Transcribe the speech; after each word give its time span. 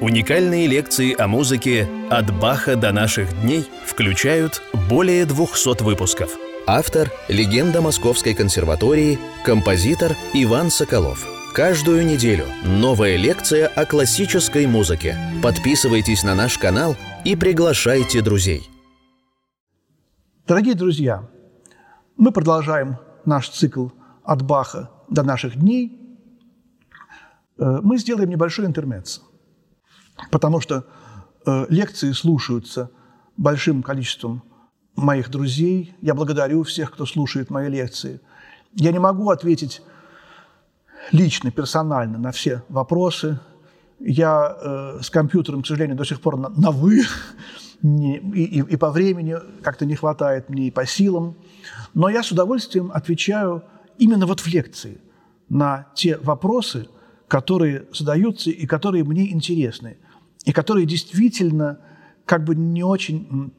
Уникальные 0.00 0.66
лекции 0.66 1.14
о 1.14 1.28
музыке 1.28 1.86
«От 2.08 2.34
Баха 2.40 2.74
до 2.74 2.90
наших 2.90 3.38
дней» 3.42 3.68
включают 3.84 4.62
более 4.88 5.26
200 5.26 5.82
выпусков. 5.82 6.38
Автор– 6.66 7.10
легенда 7.28 7.82
Московской 7.82 8.32
консерватории, 8.32 9.18
композитор 9.44 10.12
Иван 10.32 10.70
Соколов. 10.70 11.26
Каждую 11.52 12.06
неделю 12.06 12.46
новая 12.64 13.16
лекция 13.16 13.68
о 13.68 13.84
классической 13.84 14.66
музыке. 14.66 15.18
Подписывайтесь 15.42 16.22
на 16.22 16.34
наш 16.34 16.56
канал 16.56 16.96
и 17.26 17.36
приглашайте 17.36 18.22
друзей. 18.22 18.62
Дорогие 20.46 20.74
друзья, 20.74 21.28
мы 22.16 22.32
продолжаем 22.32 22.96
наш 23.26 23.50
цикл 23.50 23.88
«От 24.24 24.40
Баха 24.40 24.88
до 25.10 25.22
наших 25.24 25.56
дней». 25.56 25.92
Э, 27.58 27.80
мы 27.82 27.98
сделаем 27.98 28.30
небольшой 28.30 28.64
интермеццо 28.64 29.29
потому 30.30 30.60
что 30.60 30.84
э, 31.46 31.66
лекции 31.68 32.12
слушаются 32.12 32.90
большим 33.36 33.82
количеством 33.82 34.42
моих 34.96 35.30
друзей. 35.30 35.94
Я 36.02 36.14
благодарю 36.14 36.62
всех, 36.62 36.92
кто 36.92 37.06
слушает 37.06 37.50
мои 37.50 37.68
лекции. 37.68 38.20
Я 38.74 38.92
не 38.92 38.98
могу 38.98 39.30
ответить 39.30 39.82
лично, 41.12 41.50
персонально 41.50 42.18
на 42.18 42.32
все 42.32 42.62
вопросы. 42.68 43.40
Я 43.98 44.56
э, 44.60 44.98
с 45.02 45.10
компьютером, 45.10 45.62
к 45.62 45.66
сожалению, 45.66 45.96
до 45.96 46.04
сих 46.04 46.20
пор 46.20 46.36
на, 46.36 46.48
на 46.50 46.70
«вы», 46.70 47.02
не, 47.82 48.18
и, 48.18 48.60
и, 48.60 48.60
и 48.60 48.76
по 48.76 48.90
времени 48.90 49.36
как-то 49.62 49.86
не 49.86 49.96
хватает 49.96 50.50
мне, 50.50 50.68
и 50.68 50.70
по 50.70 50.84
силам. 50.84 51.36
Но 51.94 52.08
я 52.08 52.22
с 52.22 52.30
удовольствием 52.30 52.90
отвечаю 52.92 53.64
именно 53.96 54.26
вот 54.26 54.40
в 54.40 54.46
лекции 54.46 55.00
на 55.48 55.88
те 55.94 56.18
вопросы, 56.18 56.88
которые 57.26 57.86
задаются 57.92 58.50
и 58.50 58.66
которые 58.66 59.04
мне 59.04 59.32
интересны– 59.32 59.96
и 60.44 60.52
которые 60.52 60.86
действительно 60.86 61.80
как 62.24 62.44
бы 62.44 62.54
не 62.54 62.82
очень 62.82 63.52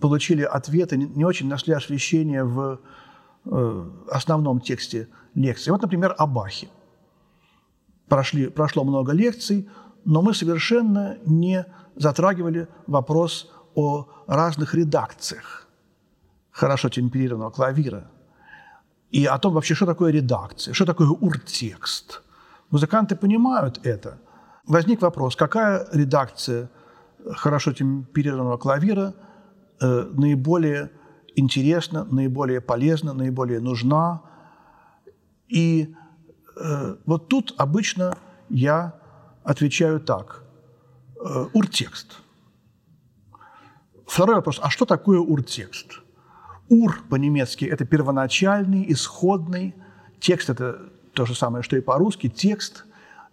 получили 0.00 0.42
ответы, 0.42 0.96
не 0.96 1.24
очень 1.24 1.48
нашли 1.48 1.74
освещение 1.74 2.44
в 2.44 2.80
э, 3.44 3.90
основном 4.10 4.60
тексте 4.60 5.08
лекции. 5.34 5.70
Вот, 5.70 5.82
например, 5.82 6.14
о 6.16 6.26
Бахе. 6.26 6.68
Прошли, 8.08 8.48
прошло 8.48 8.84
много 8.84 9.12
лекций, 9.12 9.68
но 10.04 10.22
мы 10.22 10.34
совершенно 10.34 11.18
не 11.26 11.66
затрагивали 11.96 12.68
вопрос 12.86 13.52
о 13.74 14.08
разных 14.26 14.74
редакциях 14.74 15.68
хорошо 16.50 16.88
темперированного 16.88 17.50
клавира 17.50 18.10
и 19.10 19.26
о 19.26 19.38
том 19.38 19.54
вообще, 19.54 19.74
что 19.74 19.86
такое 19.86 20.10
редакция, 20.10 20.74
что 20.74 20.86
такое 20.86 21.08
уртекст. 21.08 22.22
Музыканты 22.70 23.14
понимают 23.14 23.80
это– 23.84 24.18
возник 24.68 25.02
вопрос, 25.02 25.34
какая 25.34 25.88
редакция 25.92 26.70
хорошо 27.32 27.72
темперированного 27.72 28.58
клавира 28.58 29.14
э, 29.80 30.02
наиболее 30.12 30.92
интересна, 31.34 32.04
наиболее 32.04 32.60
полезна, 32.60 33.12
наиболее 33.12 33.60
нужна. 33.60 34.22
И 35.48 35.94
э, 36.56 36.96
вот 37.06 37.28
тут 37.28 37.54
обычно 37.58 38.16
я 38.48 38.94
отвечаю 39.42 40.00
так. 40.00 40.44
Э, 41.16 41.46
уртекст. 41.52 42.20
Второй 44.06 44.36
вопрос. 44.36 44.60
А 44.62 44.70
что 44.70 44.84
такое 44.84 45.18
уртекст? 45.18 46.00
Ур 46.68 47.02
по-немецки– 47.08 47.64
это 47.72 47.84
первоначальный, 47.86 48.84
исходный. 48.92 49.74
Текст– 50.20 50.50
это 50.50 50.90
то 51.14 51.24
же 51.24 51.34
самое, 51.34 51.62
что 51.62 51.76
и 51.76 51.80
по-русски. 51.80 52.28
Текст– 52.28 52.84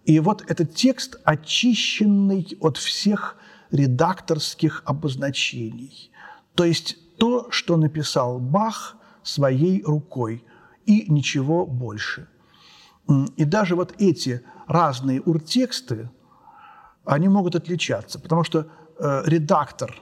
и 0.06 0.20
вот 0.20 0.44
этот 0.48 0.76
текст, 0.76 1.20
очищенный 1.24 2.58
от 2.62 2.78
всех 2.78 3.38
редакторских 3.72 4.84
обозначений. 4.86 6.12
То 6.54 6.64
есть 6.64 6.98
то, 7.18 7.50
что 7.50 7.76
написал 7.76 8.40
Бах 8.40 8.98
своей 9.24 9.84
рукой, 9.84 10.44
и 10.86 11.12
ничего 11.12 11.66
больше. 11.66 12.28
И 13.38 13.44
даже 13.44 13.76
вот 13.76 13.96
эти 13.98 14.44
разные 14.68 15.22
уртексты, 15.22 16.12
они 17.04 17.28
могут 17.28 17.56
отличаться, 17.56 18.20
потому 18.20 18.44
что 18.44 18.68
э, 19.00 19.24
редактор, 19.26 20.00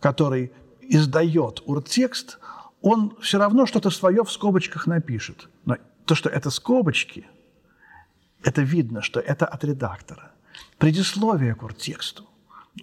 который 0.00 0.52
издает 0.80 1.62
уртекст, 1.66 2.38
он 2.82 3.16
все 3.20 3.38
равно 3.38 3.66
что-то 3.66 3.90
свое 3.90 4.24
в 4.24 4.32
скобочках 4.32 4.88
напишет. 4.88 5.48
Но 5.64 5.76
то, 6.04 6.16
что 6.16 6.28
это 6.28 6.50
скобочки– 6.50 7.26
это 8.42 8.62
видно, 8.62 9.02
что 9.02 9.20
это 9.20 9.46
от 9.46 9.64
редактора. 9.64 10.32
Предисловие 10.78 11.54
к 11.54 11.62
уртексту. 11.62 12.24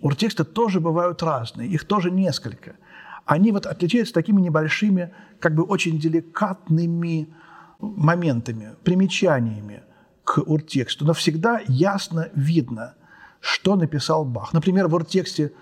Уртексты 0.02 0.44
тоже 0.44 0.80
бывают 0.80 1.22
разные, 1.24 1.70
их 1.70 1.86
тоже 1.86 2.12
несколько. 2.12 2.76
Они 3.26 3.52
вот 3.52 3.66
отличаются 3.66 4.14
такими 4.14 4.42
небольшими, 4.42 5.14
как 5.40 5.56
бы 5.56 5.64
очень 5.64 6.00
деликатными 6.00 7.34
моментами, 7.80 8.76
примечаниями 8.84 9.84
к 10.24 10.40
уртексту. 10.40 11.06
Но 11.06 11.14
всегда 11.14 11.62
ясно 11.68 12.30
видно, 12.34 12.96
что 13.40 13.76
написал 13.76 14.26
Бах. 14.26 14.54
Например, 14.54 14.88
в 14.88 14.96
уртексте, 14.96 15.54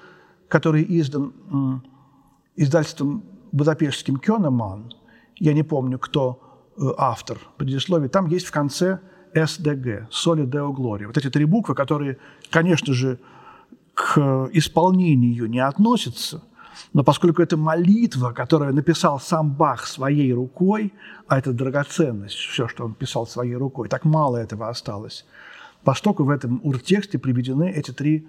который 0.47 0.85
издан 0.99 1.83
издательством 2.55 3.23
будапештским 3.51 4.17
Кёнеман, 4.17 4.93
я 5.35 5.53
не 5.53 5.63
помню, 5.63 5.99
кто 5.99 6.71
э, 6.77 6.83
автор 6.97 7.39
предисловия, 7.57 8.07
там 8.07 8.27
есть 8.27 8.45
в 8.47 8.51
конце– 8.51 8.99
SDG, 9.33 10.07
Soli 10.09 10.45
Deo 10.45 10.73
Gloria. 10.73 11.07
Вот 11.07 11.17
эти 11.17 11.29
три 11.29 11.45
буквы, 11.45 11.75
которые, 11.75 12.17
конечно 12.49 12.93
же, 12.93 13.19
к 13.93 14.49
исполнению 14.53 15.47
не 15.47 15.59
относятся, 15.59 16.41
но 16.93 17.03
поскольку 17.03 17.41
это 17.41 17.57
молитва, 17.57 18.31
которую 18.31 18.73
написал 18.73 19.19
сам 19.19 19.51
Бах 19.51 19.85
своей 19.85 20.33
рукой, 20.33 20.93
а 21.27 21.39
это 21.39 21.53
драгоценность, 21.53 22.35
все, 22.35 22.67
что 22.67 22.85
он 22.85 22.93
писал 22.93 23.27
своей 23.27 23.55
рукой, 23.55 23.87
так 23.89 24.05
мало 24.05 24.37
этого 24.37 24.69
осталось, 24.69 25.25
поскольку 25.83 26.23
в 26.23 26.29
этом 26.29 26.59
уртексте 26.63 27.17
приведены 27.17 27.71
эти 27.71 27.91
три 27.91 28.27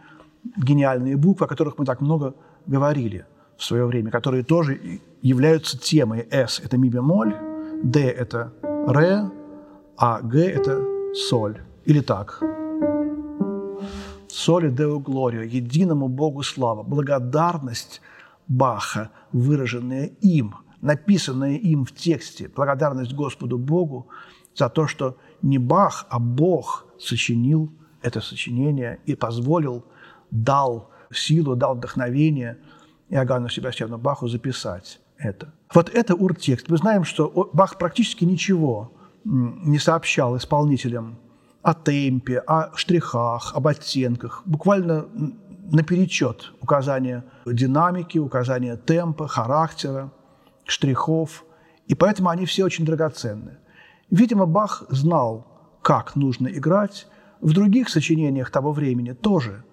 гениальные 0.57 1.17
буквы, 1.17 1.47
о 1.47 1.49
которых 1.49 1.79
мы 1.79 1.85
так 1.85 2.01
много 2.01 2.35
говорили 2.67 3.25
в 3.57 3.65
свое 3.65 3.87
время, 3.87 4.11
которые 4.11 4.45
тоже 4.45 5.01
являются 5.23 5.79
темой. 5.79 6.27
S– 6.31 6.61
это 6.65 6.77
ми 6.77 6.89
бемоль, 6.89 7.35
D– 7.83 8.01
это 8.01 8.53
ре, 8.63 9.31
а 9.97 10.21
Г– 10.21 10.39
это 10.41 10.92
соль. 11.15 11.61
Или 11.85 12.01
так. 12.01 12.43
Соли 14.29 14.71
Део 14.71 14.99
Глория, 14.99 15.43
единому 15.43 16.09
Богу 16.09 16.43
слава, 16.43 16.83
благодарность 16.83 18.01
Баха, 18.49 19.11
выраженная 19.33 20.07
им, 20.21 20.55
написанная 20.81 21.57
им 21.57 21.85
в 21.85 21.93
тексте, 21.93 22.49
благодарность 22.49 23.15
Господу 23.15 23.59
Богу 23.59 24.09
за 24.55 24.69
то, 24.69 24.87
что 24.87 25.17
не 25.43 25.59
Бах, 25.59 26.07
а 26.09 26.19
Бог 26.19 26.87
сочинил 26.99 27.73
это 28.03 28.21
сочинение 28.21 28.99
и 29.07 29.15
позволил, 29.15 29.85
дал 30.31 30.91
силу, 31.13 31.57
дал 31.57 31.77
вдохновение 31.77 32.59
Иоганну 33.11 33.49
Себастьяну 33.49 33.99
Баху 33.99 34.29
записать 34.29 35.01
это. 35.19 35.53
Вот 35.75 35.91
это 35.91 36.15
уртекст. 36.15 36.69
Мы 36.69 36.79
знаем, 36.79 37.05
что 37.05 37.51
Бах 37.53 37.79
практически 37.79 38.25
ничего 38.25 38.93
не 39.25 39.79
сообщал 39.79 40.37
исполнителям 40.37 41.19
о 41.63 41.75
темпе, 41.75 42.39
о 42.39 42.77
штрихах, 42.77 43.53
об 43.55 43.67
оттенках. 43.69 44.43
Буквально 44.45 45.07
наперечет 45.71 46.53
указания 46.61 47.25
динамики, 47.47 48.19
указания 48.19 48.77
темпа, 48.77 49.29
характера, 49.29 50.13
штрихов. 50.65 51.45
И 51.87 51.95
поэтому 51.95 52.31
они 52.31 52.47
все 52.47 52.65
очень 52.65 52.85
драгоценны. 52.85 53.59
Видимо, 54.11 54.47
Бах 54.47 54.85
знал, 54.89 55.79
как 55.83 56.17
нужно 56.17 56.49
играть. 56.49 57.07
В 57.41 57.53
других 57.53 57.89
сочинениях 57.89 58.51
того 58.51 58.73
времени 58.73 59.13
тоже 59.13 59.65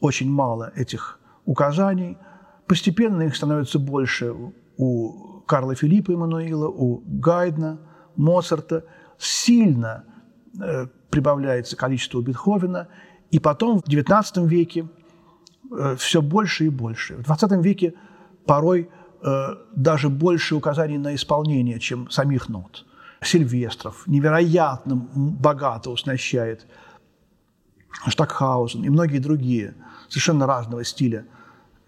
очень 0.00 0.30
мало 0.30 0.72
этих 0.74 1.18
указаний. 1.44 2.18
Постепенно 2.66 3.22
их 3.22 3.36
становится 3.36 3.78
больше 3.78 4.34
у 4.76 5.40
Карла 5.46 5.74
Филиппа 5.74 6.12
Эммануила, 6.12 6.68
у 6.68 7.02
Гайдна– 7.04 7.78
Моцарта, 8.16 8.84
сильно 9.22 10.04
э, 10.60 10.86
прибавляется 11.10 11.76
количество 11.76 12.18
у 12.18 12.22
Бетховена, 12.22 12.88
и 13.30 13.38
потом 13.38 13.80
в 13.80 13.84
XIX 13.88 14.46
веке 14.46 14.88
э, 15.70 15.96
все 15.96 16.20
больше 16.20 16.66
и 16.66 16.68
больше. 16.68 17.16
В 17.16 17.30
XX 17.30 17.62
веке 17.62 17.94
порой 18.46 18.90
э, 19.22 19.46
даже 19.76 20.08
больше 20.08 20.56
указаний 20.56 20.98
на 20.98 21.14
исполнение, 21.14 21.78
чем 21.78 22.10
самих 22.10 22.48
нот. 22.48 22.84
Сильвестров 23.22 24.06
невероятно 24.08 24.96
богато 25.14 25.90
уснащает 25.90 26.66
Штакхаузен 28.08 28.82
и 28.82 28.88
многие 28.88 29.18
другие 29.18 29.74
совершенно 30.08 30.46
разного 30.46 30.82
стиля 30.82 31.26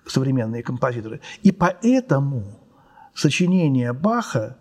современные 0.07 0.63
композиторы. 0.63 1.21
И 1.43 1.51
поэтому 1.51 2.45
сочинения 3.15 3.93
Баха 3.93 4.59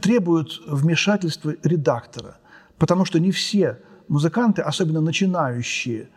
требуют 0.00 0.60
вмешательства 0.66 1.54
редактора, 1.62 2.38
потому 2.78 3.04
что 3.04 3.18
не 3.18 3.30
все 3.30 3.78
музыканты, 4.08 4.62
особенно 4.62 5.00
начинающие, 5.00 6.08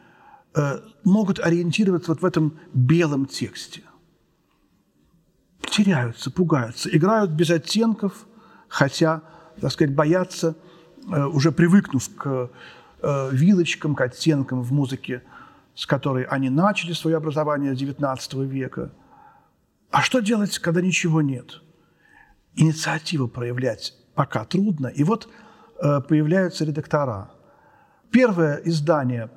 э, 0.56 0.80
могут 1.04 1.40
ориентироваться 1.40 2.12
вот 2.12 2.22
в 2.22 2.26
этом 2.26 2.60
белом 2.74 3.26
тексте. 3.26 3.82
Теряются, 5.62 6.32
пугаются, 6.32 6.90
играют 6.90 7.32
без 7.32 7.50
оттенков, 7.50 8.26
хотя, 8.68 9.22
так 9.60 9.72
сказать, 9.72 9.96
боятся, 9.96 10.56
э, 11.12 11.26
уже 11.26 11.52
привыкнув 11.52 12.10
к 12.16 12.50
э, 13.02 13.30
вилочкам, 13.32 13.96
к 13.96 14.02
оттенкам 14.02 14.62
в 14.62 14.72
музыке, 14.72 15.24
с 15.76 15.86
которой 15.86 16.24
они 16.24 16.50
начали 16.50 16.94
свое 16.94 17.18
образование 17.18 17.74
XIX 17.74 18.46
века. 18.46 18.92
А 19.92 20.02
что 20.02 20.20
делать, 20.20 20.58
когда 20.60 20.82
ничего 20.82 21.22
нет? 21.22 21.62
Инициативу 22.56 23.28
проявлять 23.28 23.94
пока 24.14 24.46
трудно. 24.46 24.88
И 24.88 25.04
вот 25.04 25.30
э, 25.82 26.02
появляются 26.02 26.66
редактора. 26.66 27.32
Первое 28.12 28.62
издание 28.64 29.30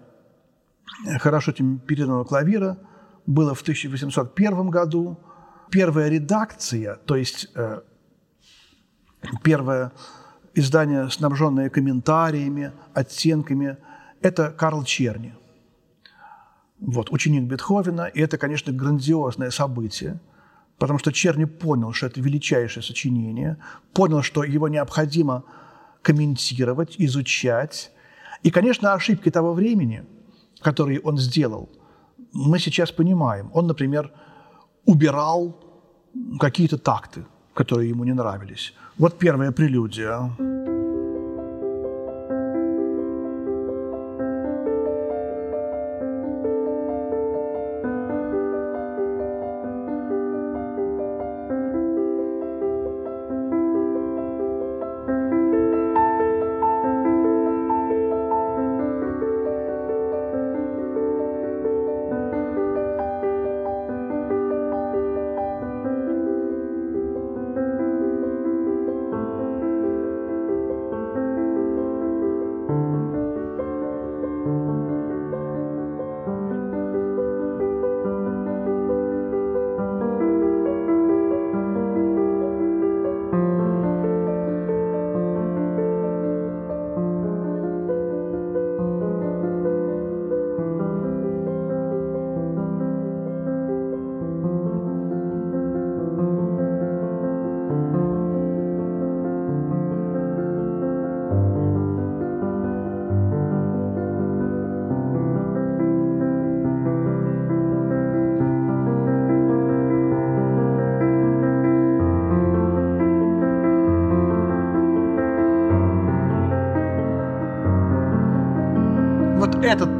хорошо 1.18 1.52
темперированного 1.52 2.24
клавира 2.24 2.78
было 3.26 3.54
в 3.54 3.62
1801 3.62 4.70
году. 4.70 5.18
Первая 5.70 6.08
редакция, 6.08 6.94
то 6.94 7.16
есть 7.16 7.50
э, 7.54 7.80
первое 9.42 9.92
издание, 10.54 11.10
снабженное 11.10 11.68
комментариями, 11.68 12.72
оттенками, 12.94 13.76
это 14.22 14.50
Карл 14.50 14.82
Черни. 14.84 15.34
Вот, 16.80 17.10
ученик 17.12 17.44
Бетховена, 17.44 18.08
и 18.08 18.20
это, 18.20 18.38
конечно, 18.38 18.72
грандиозное 18.72 19.50
событие, 19.50 20.20
потому 20.78 20.98
что 20.98 21.12
Черни 21.12 21.44
понял, 21.44 21.92
что 21.92 22.06
это 22.06 22.20
величайшее 22.20 22.82
сочинение, 22.82 23.56
понял, 23.92 24.22
что 24.22 24.44
его 24.44 24.68
необходимо 24.68 25.44
комментировать, 26.02 26.94
изучать. 26.98 27.90
И, 28.42 28.50
конечно, 28.50 28.94
ошибки 28.94 29.30
того 29.30 29.52
времени, 29.52 30.04
которые 30.60 31.00
он 31.00 31.18
сделал, 31.18 31.68
мы 32.32 32.58
сейчас 32.58 32.92
понимаем. 32.92 33.50
Он, 33.54 33.66
например, 33.66 34.12
убирал 34.84 35.56
какие-то 36.38 36.78
такты, 36.78 37.24
которые 37.54 37.88
ему 37.90 38.04
не 38.04 38.12
нравились. 38.12 38.74
Вот 38.98 39.18
первая 39.18 39.52
прелюдия. 39.52 40.30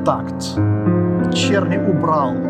Этот 0.09 0.57
такт 1.29 1.35
Черни 1.35 1.77
убрал 1.77 2.48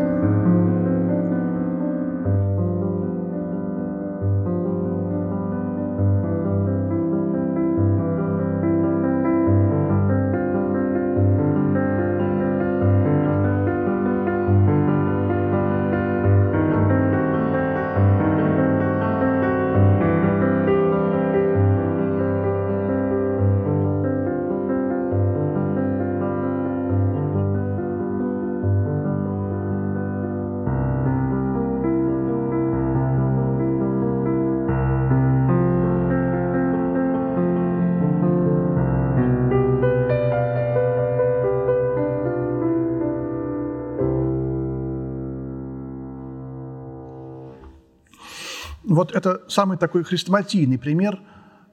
Вот 48.99 49.13
это 49.13 49.43
самый 49.47 49.77
такой 49.77 50.03
хрестоматийный 50.03 50.77
пример 50.77 51.21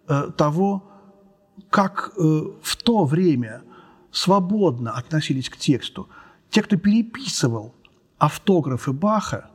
э, 0.06 0.30
того, 0.36 0.84
как 1.70 2.12
э, 2.16 2.20
в 2.62 2.76
то 2.76 3.04
время 3.04 3.62
свободно 4.12 4.92
относились 4.92 5.50
к 5.50 5.56
тексту. 5.56 6.08
Те, 6.50 6.62
кто 6.62 6.76
переписывал 6.76 7.74
автографы 8.18 8.92
Баха, 8.92 9.50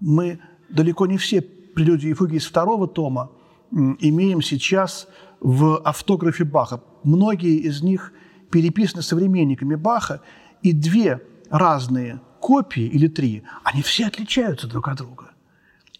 мы 0.00 0.40
далеко 0.68 1.06
не 1.06 1.16
все 1.16 1.40
прелюдии 1.40 2.10
и 2.10 2.14
фуги 2.14 2.34
из 2.34 2.46
второго 2.46 2.88
тома 2.88 3.30
имеем 3.70 4.42
сейчас 4.42 5.06
в 5.38 5.76
автографе 5.84 6.42
Баха. 6.42 6.82
Многие 7.04 7.58
из 7.58 7.80
них 7.80 8.12
переписаны 8.50 9.02
современниками 9.02 9.76
Баха, 9.76 10.20
и 10.62 10.72
две 10.72 11.20
разные 11.48 12.20
копии 12.40 12.86
или 12.86 13.06
три, 13.06 13.44
они 13.62 13.82
все 13.82 14.08
отличаются 14.08 14.66
друг 14.66 14.88
от 14.88 14.96
друга. 14.96 15.33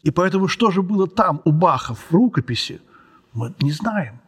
И 0.04 0.10
поэтому 0.10 0.48
что 0.48 0.70
же 0.70 0.82
было 0.82 1.06
там 1.06 1.40
у 1.44 1.50
Баха 1.50 1.94
в 1.94 2.12
рукописи, 2.12 2.80
мы 3.32 3.54
не 3.60 3.72
знаем. 3.72 4.20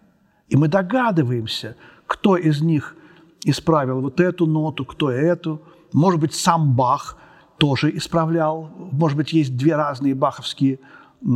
И 0.48 0.56
мы 0.56 0.68
догадываемся, 0.68 1.76
кто 2.06 2.36
из 2.36 2.62
них 2.62 2.96
исправил 3.44 4.00
вот 4.00 4.20
эту 4.20 4.46
ноту, 4.46 4.84
кто 4.84 5.10
эту. 5.10 5.60
Может 5.92 6.20
быть, 6.20 6.34
сам 6.34 6.74
Бах 6.74 7.18
тоже 7.58 7.94
исправлял. 7.94 8.70
Может 8.92 9.18
быть, 9.18 9.32
есть 9.34 9.56
две 9.56 9.76
разные 9.76 10.14
баховские 10.14 10.78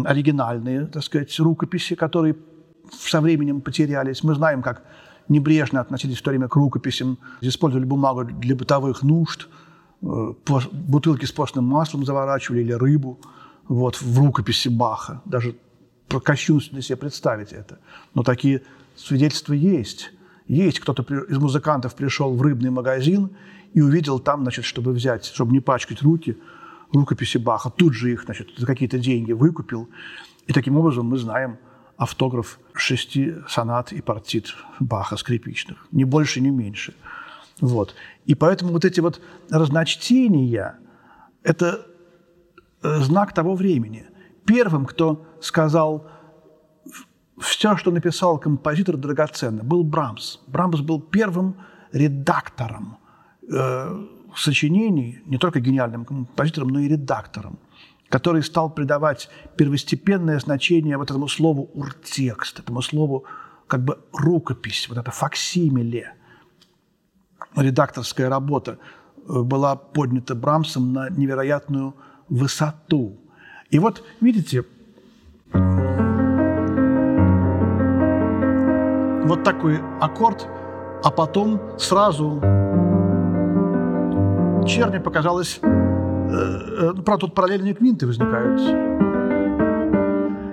оригинальные, 0.04 0.86
так 0.86 1.02
сказать, 1.02 1.38
рукописи, 1.38 1.94
которые 1.94 2.34
со 2.92 3.20
временем 3.20 3.60
потерялись. 3.60 4.24
Мы 4.24 4.34
знаем, 4.34 4.62
как 4.62 4.82
небрежно 5.28 5.80
относились 5.80 6.18
в 6.18 6.22
то 6.22 6.30
время 6.30 6.48
к 6.48 6.56
рукописям, 6.56 7.18
использовали 7.42 7.86
бумагу 7.86 8.24
для 8.24 8.56
бытовых 8.56 9.02
нужд, 9.02 9.48
э, 10.02 10.34
бутылки 10.72 11.26
с 11.26 11.32
постным 11.32 11.64
маслом 11.64 12.06
заворачивали 12.06 12.60
или 12.60 12.72
рыбу– 12.72 13.18
вот, 13.70 14.02
в 14.02 14.18
рукописи 14.18 14.68
Баха. 14.68 15.22
Даже 15.24 15.54
кощунственно 16.08 16.82
себе 16.82 16.96
представить 16.96 17.52
это. 17.52 17.78
Но 18.14 18.24
такие 18.24 18.62
свидетельства 18.96 19.52
есть. 19.52 20.10
Есть 20.48 20.80
кто-то 20.80 21.04
из 21.04 21.38
музыкантов 21.38 21.94
пришел 21.94 22.34
в 22.34 22.42
рыбный 22.42 22.70
магазин 22.70 23.30
и 23.72 23.80
увидел 23.80 24.18
там, 24.18 24.42
значит, 24.42 24.64
чтобы 24.64 24.92
взять, 24.92 25.24
чтобы 25.24 25.52
не 25.52 25.60
пачкать 25.60 26.02
руки, 26.02 26.36
рукописи 26.92 27.38
Баха. 27.38 27.70
Тут 27.70 27.94
же 27.94 28.10
их, 28.12 28.24
значит, 28.24 28.48
за 28.56 28.66
какие-то 28.66 28.98
деньги 28.98 29.30
выкупил. 29.30 29.88
И 30.48 30.52
таким 30.52 30.76
образом 30.76 31.06
мы 31.06 31.16
знаем 31.16 31.56
автограф 31.96 32.58
шести 32.72 33.36
сонат 33.48 33.92
и 33.92 34.00
партит 34.00 34.52
Баха 34.80 35.16
скрипичных. 35.16 35.86
Ни 35.92 36.02
больше, 36.02 36.40
ни 36.40 36.50
меньше. 36.50 36.92
Вот. 37.60 37.94
И 38.26 38.34
поэтому 38.34 38.72
вот 38.72 38.84
эти 38.84 38.98
вот 38.98 39.20
разночтения– 39.48 40.76
это 41.44 41.86
знак 42.82 43.34
того 43.34 43.54
времени. 43.54 44.06
Первым, 44.44 44.86
кто 44.86 45.26
сказал 45.40 46.06
все, 47.40 47.76
что 47.76 47.90
написал 47.90 48.38
композитор 48.38 48.96
драгоценно, 48.96 49.62
был 49.64 49.82
Брамс. 49.84 50.38
Брамс 50.46 50.80
был 50.80 51.00
первым 51.00 51.56
редактором, 51.92 52.98
э, 53.50 54.06
сочинений 54.36 55.22
не 55.26 55.38
только 55.38 55.60
гениальным 55.60 56.04
композитором, 56.04 56.68
но 56.68 56.80
и 56.80 56.88
редактором, 56.88 57.58
который 58.08 58.42
стал 58.42 58.70
придавать 58.70 59.28
первостепенное 59.56 60.38
значение 60.38 60.96
вот 60.96 61.10
этому 61.10 61.28
слову 61.28 61.70
«уртекст», 61.74 62.60
этому 62.60 62.82
слову 62.82 63.24
как 63.66 63.84
бы 63.84 63.98
рукопись, 64.12 64.88
вот 64.88 64.98
это 64.98 65.10
факсимиле. 65.10 66.14
Редакторская 67.56 68.28
работа 68.28 68.78
э, 69.16 69.42
была 69.42 69.76
поднята 69.76 70.34
Брамсом 70.34 70.92
на 70.92 71.08
невероятную 71.08 71.94
высоту. 72.30 73.16
И 73.70 73.78
вот, 73.78 74.02
видите, 74.20 74.64
вот 79.24 79.44
такой 79.44 79.80
аккорд, 80.00 80.48
а 81.04 81.10
потом 81.10 81.60
сразу 81.78 82.40
черни 84.66 84.98
показалось... 84.98 85.60
Э, 85.62 85.68
э, 85.68 86.92
ну, 86.94 87.02
правда, 87.02 87.26
тут 87.26 87.34
параллельные 87.34 87.74
квинты 87.74 88.06
возникают, 88.06 88.60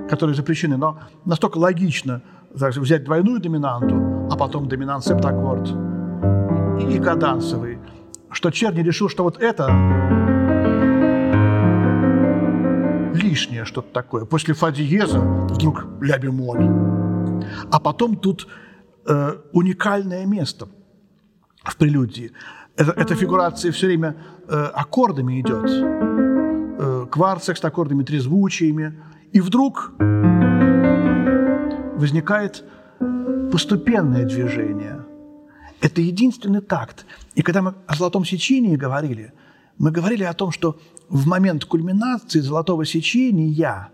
которые 0.10 0.36
запрещены, 0.36 0.78
но 0.78 1.00
настолько 1.26 1.58
логично 1.58 2.22
взять 2.54 3.04
двойную 3.04 3.40
доминанту, 3.40 4.30
а 4.32 4.38
потом 4.38 4.68
доминант 4.68 5.06
септаккорд 5.06 5.70
и 6.90 7.00
кадансовый, 7.00 7.80
что 8.32 8.52
Черни 8.52 8.82
решил, 8.82 9.10
что 9.10 9.24
вот 9.24 9.42
это 9.42 9.68
лишнее 13.18 13.66
что-то 13.66 13.92
такое. 13.94 14.26
После 14.26 14.54
фа 14.54 14.72
диеза 14.72 15.20
вдруг 15.20 15.86
ля 16.02 16.18
бемоль. 16.18 16.70
А 17.72 17.80
потом 17.80 18.16
тут 18.16 18.48
э, 19.06 19.38
уникальное 19.54 20.26
место 20.26 20.68
в 21.64 21.76
прелюдии. 21.78 22.32
Это, 22.76 22.92
эта 22.92 23.16
фигурация 23.16 23.72
все 23.72 23.88
время 23.88 24.16
э, 24.48 24.72
аккордами 24.74 25.42
идет. 25.42 25.66
Э, 26.80 27.06
кварт 27.10 27.44
с 27.44 27.50
аккордами, 27.50 28.04
трезвучиями. 28.04 28.94
И 29.34 29.42
вдруг 29.42 29.92
возникает 31.98 32.64
постепенное 33.52 34.26
движение. 34.26 35.04
Это 35.82 36.02
единственный 36.02 36.62
такт. 36.62 37.06
И 37.36 37.42
когда 37.42 37.62
мы 37.62 37.74
о 37.88 37.96
золотом 37.96 38.26
сечении 38.26 38.76
говорили, 38.76 39.34
мы 39.78 39.92
говорили 39.92 40.24
о 40.24 40.34
том, 40.34 40.52
что 40.52 40.80
в 41.10 41.28
момент 41.28 41.66
кульминации 41.66 42.40
золотого 42.40 42.86
сечения 42.86 43.90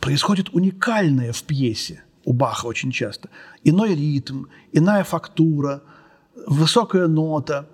происходит 0.00 0.48
уникальное 0.50 1.32
в 1.32 1.42
пьесе, 1.42 2.02
у 2.24 2.32
Баха 2.32 2.66
очень 2.66 2.90
часто. 2.90 3.28
Иной 3.64 3.94
ритм, 3.94 4.44
иная 4.72 5.04
фактура, 5.04 5.82
высокая 6.46 7.06
нота. 7.06 7.68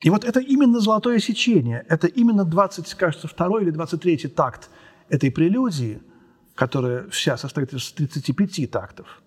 И 0.00 0.10
вот 0.10 0.24
это 0.24 0.40
именно 0.40 0.80
золотое 0.80 1.18
сечение, 1.18 1.84
это 1.88 2.06
именно 2.06 2.44
20, 2.44 2.94
кажется, 2.94 3.28
второй 3.28 3.62
или 3.62 3.70
23 3.70 4.28
такт 4.28 4.70
этой 5.08 5.30
прелюдии, 5.30 6.02
которая 6.54 7.08
вся 7.08 7.36
состоит 7.36 7.72
из 7.72 7.92
35 7.92 8.70
тактов. 8.70 9.22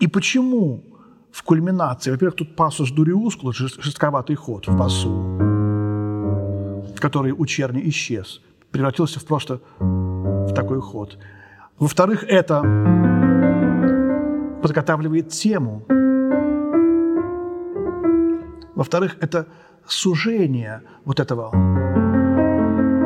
И 0.00 0.06
почему 0.06 0.84
в 1.30 1.42
кульминации, 1.42 2.10
во-первых, 2.10 2.36
тут 2.36 2.56
пассус 2.56 2.90
дуриускула, 2.90 3.52
жестковатый 3.52 4.36
ход 4.36 4.66
в 4.66 4.76
пассу, 4.76 5.51
который 7.02 7.32
у 7.32 7.46
черни 7.46 7.88
исчез, 7.88 8.40
превратился 8.70 9.18
в 9.18 9.24
просто 9.24 9.60
в 9.80 10.54
такой 10.54 10.80
ход. 10.80 11.18
Во-вторых, 11.80 12.24
это 12.28 12.60
подготавливает 14.62 15.28
тему. 15.30 15.82
Во-вторых, 18.76 19.16
это 19.20 19.46
сужение 19.84 20.82
вот 21.04 21.18
этого 21.18 21.48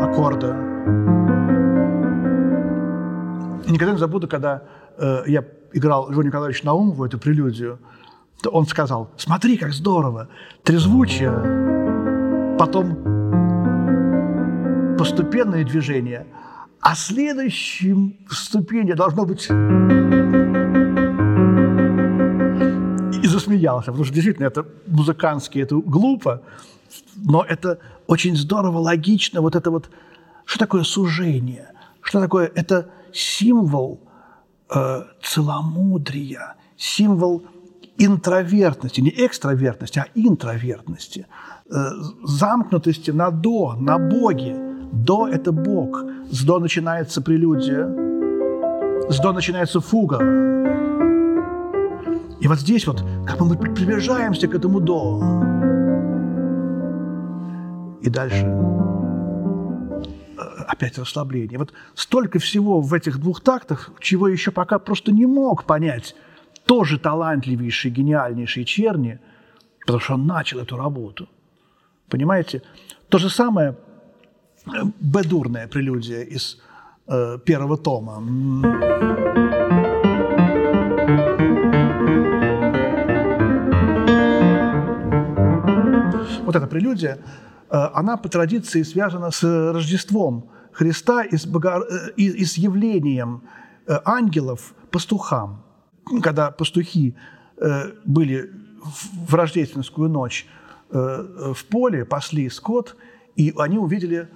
аккорда. 0.02 0.54
Никогда 3.66 3.92
не 3.92 3.98
забуду, 3.98 4.28
когда 4.28 4.62
э, 4.98 5.22
я 5.26 5.42
играл 5.72 6.10
Льву 6.10 6.20
Николаевичу 6.20 6.66
Наумову 6.66 7.06
эту 7.06 7.18
прелюдию, 7.18 7.78
то 8.42 8.50
он 8.50 8.66
сказал, 8.66 9.10
смотри, 9.16 9.56
как 9.56 9.72
здорово, 9.72 10.28
трезвучие, 10.64 12.56
потом 12.58 13.15
постепенное 15.10 15.64
движение, 15.64 16.26
а 16.80 16.94
следующим 16.94 18.16
ступени 18.28 18.92
должно 18.92 19.24
быть 19.24 19.44
и 23.22 23.26
засмеялся, 23.28 23.86
потому 23.86 24.04
что 24.04 24.14
действительно 24.14 24.46
это 24.46 24.66
музыкантски, 24.86 25.58
это 25.60 25.76
глупо, 25.76 26.42
но 27.16 27.44
это 27.44 27.78
очень 28.06 28.36
здорово, 28.36 28.78
логично, 28.78 29.40
вот 29.40 29.54
это 29.54 29.70
вот, 29.70 29.90
что 30.44 30.58
такое 30.58 30.82
сужение, 30.82 31.72
что 32.00 32.20
такое, 32.20 32.50
это 32.54 32.90
символ 33.12 34.00
э, 34.74 35.02
целомудрия, 35.22 36.56
символ 36.76 37.44
интровертности, 37.96 39.00
не 39.00 39.10
экстравертности, 39.10 40.00
а 40.00 40.06
интровертности, 40.14 41.26
э, 41.70 41.90
замкнутости 42.24 43.12
на 43.12 43.30
«до», 43.30 43.74
на 43.74 43.98
Боге. 43.98 44.65
«До»– 44.92 45.28
это 45.32 45.52
Бог. 45.52 46.04
С 46.30 46.44
«до» 46.44 46.58
начинается 46.58 47.22
прелюдия, 47.22 47.86
с 49.08 49.20
«до» 49.20 49.32
начинается 49.32 49.80
фуга. 49.80 50.18
И 52.40 52.48
вот 52.48 52.58
здесь 52.58 52.86
вот, 52.86 53.04
как 53.26 53.40
мы 53.40 53.56
приближаемся 53.56 54.48
к 54.48 54.54
этому 54.54 54.80
«до», 54.80 55.20
и 58.06 58.10
дальше 58.10 58.46
э, 60.36 60.40
опять 60.68 60.98
расслабление. 60.98 61.58
Вот 61.58 61.72
столько 61.94 62.38
всего 62.38 62.80
в 62.80 62.94
этих 62.94 63.18
двух 63.18 63.40
тактах, 63.40 63.90
чего 64.00 64.28
еще 64.28 64.52
пока 64.52 64.78
просто 64.78 65.12
не 65.12 65.26
мог 65.26 65.64
понять 65.64 66.14
тоже 66.66 66.98
талантливейший, 66.98 67.90
гениальнейший 67.90 68.64
Черни, 68.64 69.18
потому 69.80 70.00
что 70.00 70.14
он 70.14 70.26
начал 70.26 70.60
эту 70.60 70.76
работу. 70.76 71.28
Понимаете? 72.08 72.62
То 73.08 73.18
же 73.18 73.30
самое 73.30 73.76
бедурная 75.00 75.68
прелюдия 75.68 76.22
из 76.22 76.58
э, 77.06 77.38
первого 77.44 77.76
тома. 77.76 78.20
Вот 86.44 86.56
эта 86.56 86.66
прелюдия, 86.66 87.18
э, 87.70 87.76
она 87.94 88.16
по 88.16 88.28
традиции 88.28 88.82
связана 88.82 89.30
с 89.30 89.42
Рождеством 89.42 90.50
Христа 90.72 91.22
и 91.22 91.36
с, 91.36 91.46
бого... 91.46 91.84
Э, 91.88 92.10
и, 92.16 92.26
и 92.26 92.44
с 92.44 92.56
явлением 92.56 93.42
ангелов 94.04 94.74
пастухам 94.90 95.66
когда 96.22 96.50
пастухи 96.50 97.14
э, 97.56 97.92
были 98.04 98.50
в 99.26 99.34
рождественскую 99.34 100.08
ночь 100.08 100.46
э, 100.90 101.52
в 101.54 101.64
поле, 101.66 102.04
пасли 102.04 102.48
скот, 102.48 102.96
и 103.34 103.52
они 103.58 103.78
увидели 103.78 104.16
э, 104.16 104.26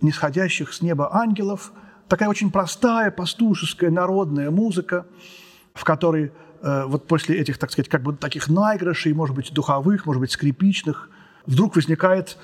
нисходящих 0.00 0.72
с 0.72 0.82
неба 0.82 1.14
ангелов. 1.14 1.72
Такая 2.08 2.28
очень 2.28 2.50
простая, 2.50 3.10
пастушеская, 3.10 3.90
народная 3.90 4.50
музыка, 4.50 5.06
в 5.72 5.84
которой 5.84 6.32
вот 6.62 7.06
после 7.06 7.38
этих, 7.38 7.58
так 7.58 7.70
сказать, 7.70 7.88
как 7.88 8.02
бы 8.02 8.14
таких 8.14 8.48
наигрышей, 8.48 9.12
может 9.12 9.34
быть, 9.36 9.52
духовых, 9.52 10.06
может 10.06 10.20
быть, 10.20 10.30
скрипичных, 10.30 11.10
вдруг 11.46 11.76
возникают 11.76 12.38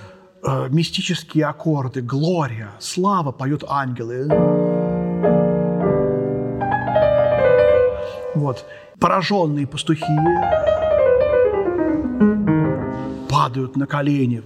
мистические 0.70 1.46
аккорды, 1.46 2.02
глория, 2.02 2.70
слава 2.78 3.32
поют 3.32 3.64
ангелы. 3.68 4.26
Вот. 8.34 8.64
Пораженные 8.98 9.66
пастухи 9.66 10.04
падают 13.28 13.76
на 13.76 13.86
колени, 13.86 14.42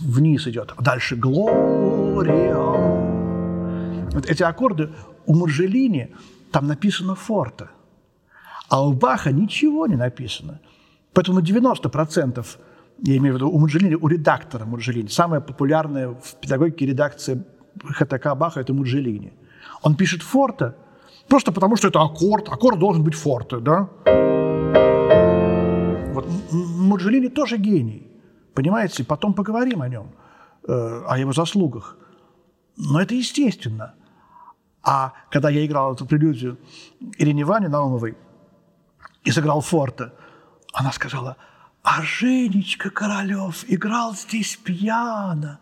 вниз 0.00 0.46
идет, 0.46 0.72
а 0.76 0.82
дальше 0.82 1.16
Глория. 1.16 2.03
Вот 4.12 4.26
эти 4.26 4.42
аккорды 4.42 4.90
у 5.26 5.34
Маржелини 5.34 6.14
там 6.52 6.66
написано 6.66 7.14
форте, 7.14 7.68
а 8.68 8.86
у 8.86 8.92
Баха 8.92 9.32
ничего 9.32 9.86
не 9.86 9.96
написано. 9.96 10.60
Поэтому 11.12 11.40
90%, 11.40 12.46
я 13.02 13.16
имею 13.16 13.34
в 13.34 13.36
виду 13.36 13.50
у 13.50 13.58
Муджелини, 13.58 13.94
у 13.94 14.08
редактора 14.08 14.64
Муджелини, 14.64 15.08
самая 15.08 15.40
популярная 15.40 16.08
в 16.08 16.34
педагогике 16.40 16.86
редакция 16.86 17.44
ХТК 17.84 18.34
Баха– 18.34 18.60
это 18.62 18.72
Муджелини. 18.72 19.32
Он 19.82 19.96
пишет 19.96 20.22
форте, 20.22 20.74
Просто 21.28 21.52
потому, 21.52 21.76
что 21.76 21.88
это 21.88 22.00
аккорд. 22.02 22.48
Аккорд 22.48 22.78
должен 22.78 23.02
быть 23.02 23.14
форте, 23.14 23.58
да? 23.58 23.88
Вот 26.12 26.26
Муджелини 26.52 27.28
тоже 27.28 27.56
гений. 27.56 28.06
Понимаете? 28.54 29.04
Потом 29.04 29.34
поговорим 29.34 29.82
о 29.82 29.88
нем, 29.88 30.06
э, 30.68 31.02
о 31.08 31.18
его 31.18 31.32
заслугах. 31.32 31.96
Но 32.76 33.00
это 33.00 33.14
естественно. 33.14 33.94
А 34.82 35.12
когда 35.30 35.48
я 35.48 35.64
играл 35.64 35.94
эту 35.94 36.06
прелюдию 36.06 36.58
Ирине 37.18 37.44
Ване 37.44 37.68
Наумовой 37.68 38.16
и 39.22 39.30
сыграл 39.30 39.60
форте, 39.60 40.12
она 40.72 40.92
сказала, 40.92 41.36
а 41.82 42.02
Женечка 42.02 42.90
Королев 42.90 43.64
играл 43.68 44.14
здесь 44.14 44.56
пьяно. 44.56 45.60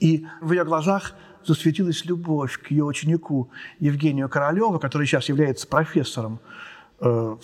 И 0.00 0.26
в 0.40 0.52
ее 0.52 0.64
глазах 0.64 1.14
засветилась 1.44 2.04
любовь 2.04 2.58
к 2.60 2.70
ее 2.70 2.84
ученику 2.84 3.50
Евгению 3.78 4.28
Королеву, 4.28 4.78
который 4.78 5.06
сейчас 5.06 5.28
является 5.28 5.66
профессором 5.66 6.40
э, 7.00 7.36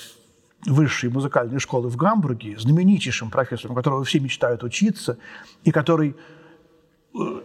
высшей 0.67 1.11
музыкальной 1.11 1.59
школы 1.59 1.89
в 1.89 1.97
Гамбурге, 1.97 2.59
знаменитейшим 2.59 3.31
профессором, 3.31 3.75
которого 3.75 4.05
все 4.05 4.21
мечтают 4.21 4.63
учиться, 4.63 5.19
и 5.63 5.71
который 5.71 6.17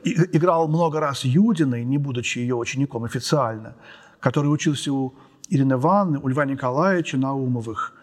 играл 0.04 0.68
много 0.68 1.00
раз 1.00 1.24
Юдиной, 1.24 1.84
не 1.84 1.98
будучи 1.98 2.40
ее 2.40 2.56
учеником 2.56 3.04
официально, 3.04 3.76
который 4.20 4.48
учился 4.48 4.92
у 4.92 5.14
Ирины 5.50 5.74
Ивановны, 5.74 6.20
у 6.20 6.28
Льва 6.28 6.46
Николаевича 6.46 7.18
Наумовых, 7.18 7.94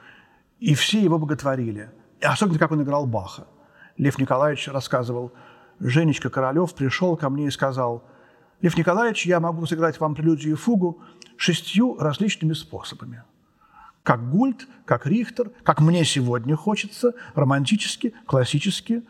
и 0.59 0.75
все 0.75 1.03
его 1.03 1.19
боготворили. 1.19 1.91
И 2.21 2.25
особенно, 2.25 2.59
как 2.59 2.73
он 2.73 2.83
играл 2.83 3.07
Баха. 3.07 3.47
Лев 3.97 4.19
Николаевич 4.19 4.69
рассказывал, 4.69 5.33
Женечка 5.79 6.31
Королев 6.31 6.75
пришел 6.75 7.17
ко 7.17 7.29
мне 7.29 7.47
и 7.47 7.51
сказал, 7.51 8.05
«Лев 8.63 8.77
Николаевич, 8.77 9.27
я 9.27 9.41
могу 9.41 9.67
сыграть 9.67 10.01
вам 10.01 10.15
прелюдию 10.15 10.55
и 10.55 10.57
фугу 10.57 11.03
шестью 11.37 11.97
различными 11.99 12.55
способами– 12.55 13.23
как 14.07 14.31
Гульт, 14.31 14.69
как 14.85 15.05
Рихтер, 15.05 15.51
как 15.65 15.81
мне 15.81 16.05
сегодня 16.05 16.55
хочется, 16.55 17.15
романтически, 17.35 18.15
классически, 18.25 19.03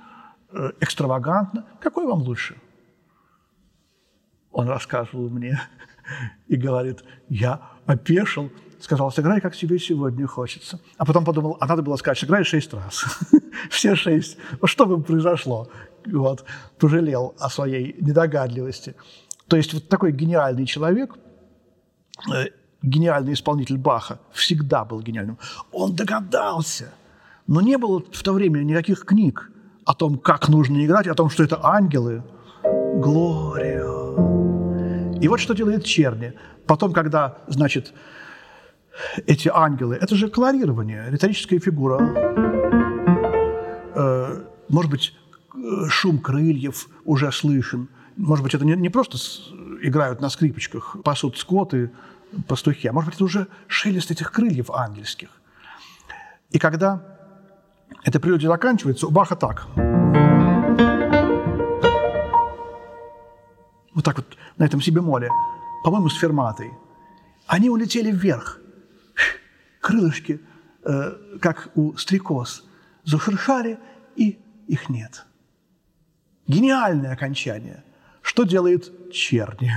экстравагантно. 0.80 1.64
Какой 1.80 2.06
вам 2.06 2.22
лучше? 2.22 2.56
Он 4.52 4.68
рассказывал 4.68 5.28
мне 5.28 5.60
и 6.48 6.56
говорит, 6.56 7.04
я 7.28 7.60
опешил, 7.86 8.50
сказал, 8.80 9.10
сыграй, 9.12 9.40
как 9.40 9.54
тебе 9.54 9.78
сегодня 9.78 10.26
хочется. 10.26 10.80
А 10.96 11.04
потом 11.04 11.24
подумал, 11.24 11.56
а 11.60 11.66
надо 11.66 11.82
было 11.82 11.96
сказать, 11.96 12.18
сыграй 12.18 12.44
шесть 12.44 12.72
раз. 12.72 13.04
Все 13.70 13.94
шесть. 13.94 14.38
Что 14.64 14.86
бы 14.86 15.02
произошло? 15.02 15.68
Вот. 16.06 16.44
Пожалел 16.78 17.34
о 17.38 17.50
своей 17.50 17.96
недогадливости. 18.00 18.94
То 19.48 19.56
есть 19.56 19.74
вот 19.74 19.88
такой 19.88 20.12
гениальный 20.12 20.66
человек 20.66 21.16
э, 22.32 22.46
гениальный 22.82 23.32
исполнитель 23.32 23.78
Баха, 23.78 24.20
всегда 24.32 24.84
был 24.84 25.00
гениальным, 25.00 25.38
он 25.72 25.94
догадался. 25.94 26.92
Но 27.46 27.60
не 27.60 27.78
было 27.78 28.00
в 28.00 28.22
то 28.22 28.32
время 28.32 28.60
никаких 28.60 29.04
книг 29.04 29.50
о 29.86 29.94
том, 29.94 30.18
как 30.18 30.48
нужно 30.48 30.84
играть, 30.84 31.06
о 31.06 31.14
том, 31.14 31.30
что 31.30 31.44
это 31.44 31.64
ангелы. 31.64 32.22
Глория. 32.96 33.86
И 35.20 35.28
вот 35.28 35.40
что 35.40 35.54
делает 35.54 35.84
Черни. 35.84 36.34
Потом, 36.66 36.92
когда, 36.92 37.38
значит, 37.46 37.94
эти 39.26 39.48
ангелы, 39.52 39.96
это 39.96 40.16
же 40.16 40.28
колорирование, 40.28 41.06
риторическая 41.08 41.60
фигура. 41.60 42.00
Э, 43.94 44.42
может 44.68 44.90
быть, 44.90 45.14
шум 45.88 46.18
крыльев 46.18 46.88
уже 47.04 47.30
слышен. 47.30 47.88
Может 48.16 48.42
быть, 48.42 48.54
это 48.54 48.64
не, 48.64 48.74
не 48.74 48.88
просто 48.88 49.18
играют 49.82 50.20
на 50.20 50.28
скрипочках, 50.30 50.96
пасут 51.04 51.38
скоты, 51.38 51.92
пастухи, 52.48 52.88
а 52.88 52.92
может 52.92 53.10
быть, 53.10 53.14
это 53.14 53.24
уже 53.24 53.46
шелест 53.68 54.10
этих 54.10 54.32
крыльев 54.32 54.70
ангельских. 54.70 55.28
И 56.50 56.58
когда 56.58 57.15
эта 58.04 58.20
прелюдия 58.20 58.48
заканчивается, 58.48 59.06
у 59.06 59.10
Баха 59.10 59.36
так. 59.36 59.66
Вот 63.94 64.04
так 64.04 64.16
вот 64.18 64.36
на 64.58 64.64
этом 64.64 64.80
себе 64.80 65.00
моле, 65.00 65.30
по-моему, 65.84 66.08
с 66.08 66.18
ферматой. 66.18 66.72
Они 67.46 67.70
улетели 67.70 68.10
вверх. 68.10 68.60
Крылышки, 69.80 70.40
э, 70.84 71.12
как 71.40 71.70
у 71.74 71.96
стрекоз, 71.96 72.64
зашуршали, 73.04 73.78
и 74.16 74.38
их 74.66 74.88
нет. 74.88 75.24
Гениальное 76.46 77.12
окончание. 77.12 77.84
Что 78.22 78.44
делает 78.44 79.12
черни? 79.12 79.72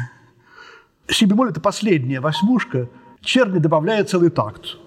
Си 1.07 1.25
бемоль– 1.25 1.50
это 1.51 1.61
последняя 1.61 2.19
восьмушка. 2.19 2.89
Черни 3.22 3.59
добавляет 3.59 4.09
целый 4.09 4.29
такт. 4.29 4.77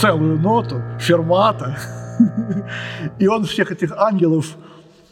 Целую 0.00 0.40
ноту, 0.40 0.80
фермата. 0.98 1.76
И 3.18 3.26
он 3.26 3.44
всех 3.44 3.70
этих 3.70 3.92
ангелов 3.92 4.56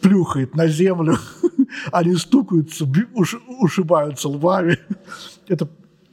плюхает 0.01 0.55
на 0.55 0.67
землю. 0.67 1.19
Они 1.93 2.15
стукаются, 2.17 2.87
ушибаются 3.61 4.29
лбами. 4.29 4.79
Это 5.47 5.69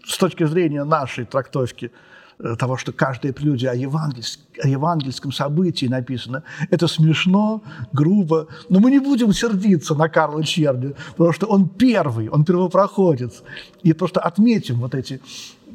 с 0.06 0.18
точки 0.18 0.46
зрения 0.46 0.84
нашей 0.84 1.24
трактовки– 1.24 1.92
Э, 2.38 2.56
того, 2.58 2.76
что 2.76 2.92
каждая 2.92 3.32
прелюдия 3.32 3.72
о, 3.72 3.76
евангельск, 3.76 4.42
о 4.62 4.68
евангельском 4.68 5.32
событии 5.32 5.86
написана. 5.86 6.44
Это 6.70 6.88
смешно, 6.88 7.64
грубо, 7.94 8.48
но 8.68 8.82
мы 8.82 8.92
не 8.92 9.00
будем 9.00 9.32
сердиться 9.32 9.96
на 9.96 10.10
Карла 10.10 10.44
Черни, 10.44 10.96
потому 11.12 11.32
что 11.32 11.48
он 11.48 11.70
первый, 11.70 12.28
он 12.28 12.44
первопроходец. 12.44 13.42
И 13.84 13.94
просто 13.94 14.20
отметим 14.20 14.82
вот 14.82 14.96
эти 14.96 15.22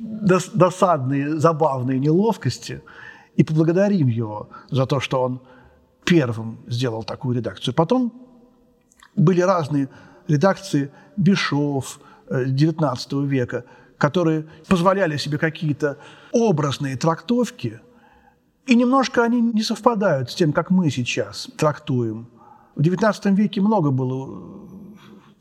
досадные, 0.01 1.39
забавные 1.39 1.99
неловкости 1.99 2.83
и 3.37 3.45
поблагодарим 3.45 4.09
его 4.09 4.49
за 4.71 4.87
то, 4.87 5.01
что 5.01 5.23
он 5.23 5.41
первым 6.05 6.59
сделал 6.67 7.05
такую 7.05 7.37
редакцию. 7.37 7.75
Потом 7.75 8.13
были 9.15 9.41
разные 9.41 9.89
редакции 10.29 10.91
Бишов 11.17 12.01
XIX 12.29 12.97
э, 13.11 13.27
века– 13.27 13.65
которые 14.01 14.47
позволяли 14.67 15.19
себе 15.19 15.37
какие-то 15.37 15.99
образные 16.33 16.97
трактовки, 16.97 17.81
и 18.67 18.75
немножко 18.75 19.23
они 19.23 19.41
не 19.41 19.63
совпадают 19.63 20.31
с 20.31 20.35
тем, 20.35 20.53
как 20.53 20.71
мы 20.71 20.91
сейчас 20.91 21.49
трактуем. 21.59 22.27
В 22.75 22.81
XIX 22.81 23.35
веке 23.35 23.61
много 23.61 23.91
было 23.91 24.27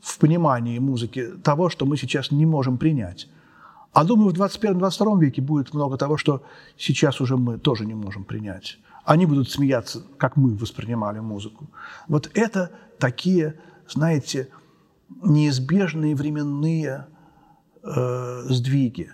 в 0.02 0.18
понимании 0.18 0.78
музыки 0.78 1.28
того, 1.42 1.70
что 1.70 1.86
мы 1.86 1.96
сейчас 1.96 2.30
не 2.30 2.44
можем 2.44 2.76
принять. 2.76 3.28
А 3.92 4.04
думаю, 4.04 4.32
в 4.32 4.40
21-22 4.40 5.20
веке 5.20 5.42
будет 5.42 5.74
много 5.74 5.96
того, 5.96 6.16
что 6.16 6.42
сейчас 6.76 7.20
уже 7.20 7.36
мы 7.36 7.58
тоже 7.58 7.84
не 7.86 7.94
можем 7.94 8.24
принять. 8.24 8.78
Они 9.04 9.26
будут 9.26 9.50
смеяться, 9.50 10.02
как 10.16 10.36
мы 10.36 10.54
воспринимали 10.54 11.18
музыку. 11.18 11.68
Вот 12.06 12.30
это 12.34 12.70
такие, 12.98 13.58
знаете, 13.88 14.48
неизбежные 15.22 16.14
временные 16.14 17.06
э, 17.82 18.42
сдвиги. 18.48 19.10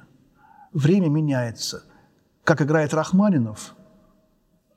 Время 0.72 1.08
меняется. 1.08 1.84
Как 2.44 2.60
играет 2.60 2.92
Рахманинов, 2.92 3.74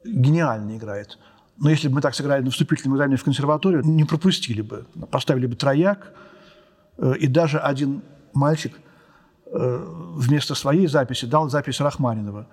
гениально 0.05 0.77
играет. 0.77 1.19
Но 1.57 1.69
если 1.69 1.89
бы 1.89 1.95
мы 1.95 2.01
так 2.01 2.15
сыграли 2.15 2.41
на 2.41 2.51
вступительном 2.51 2.95
экзамене 2.95 3.17
в 3.17 3.23
консерваторию, 3.25 3.83
не 3.83 4.05
пропустили 4.05 4.61
бы. 4.61 4.85
Поставили 5.11 5.47
бы 5.47 5.55
трояк, 5.55 6.13
э, 6.97 7.15
и 7.19 7.27
даже 7.27 7.59
один 7.59 8.01
мальчик 8.33 8.79
вместо 9.51 10.55
своей 10.55 10.87
записи 10.87 11.25
дал 11.25 11.49
запись 11.49 11.79
Рахманинова 11.79 12.47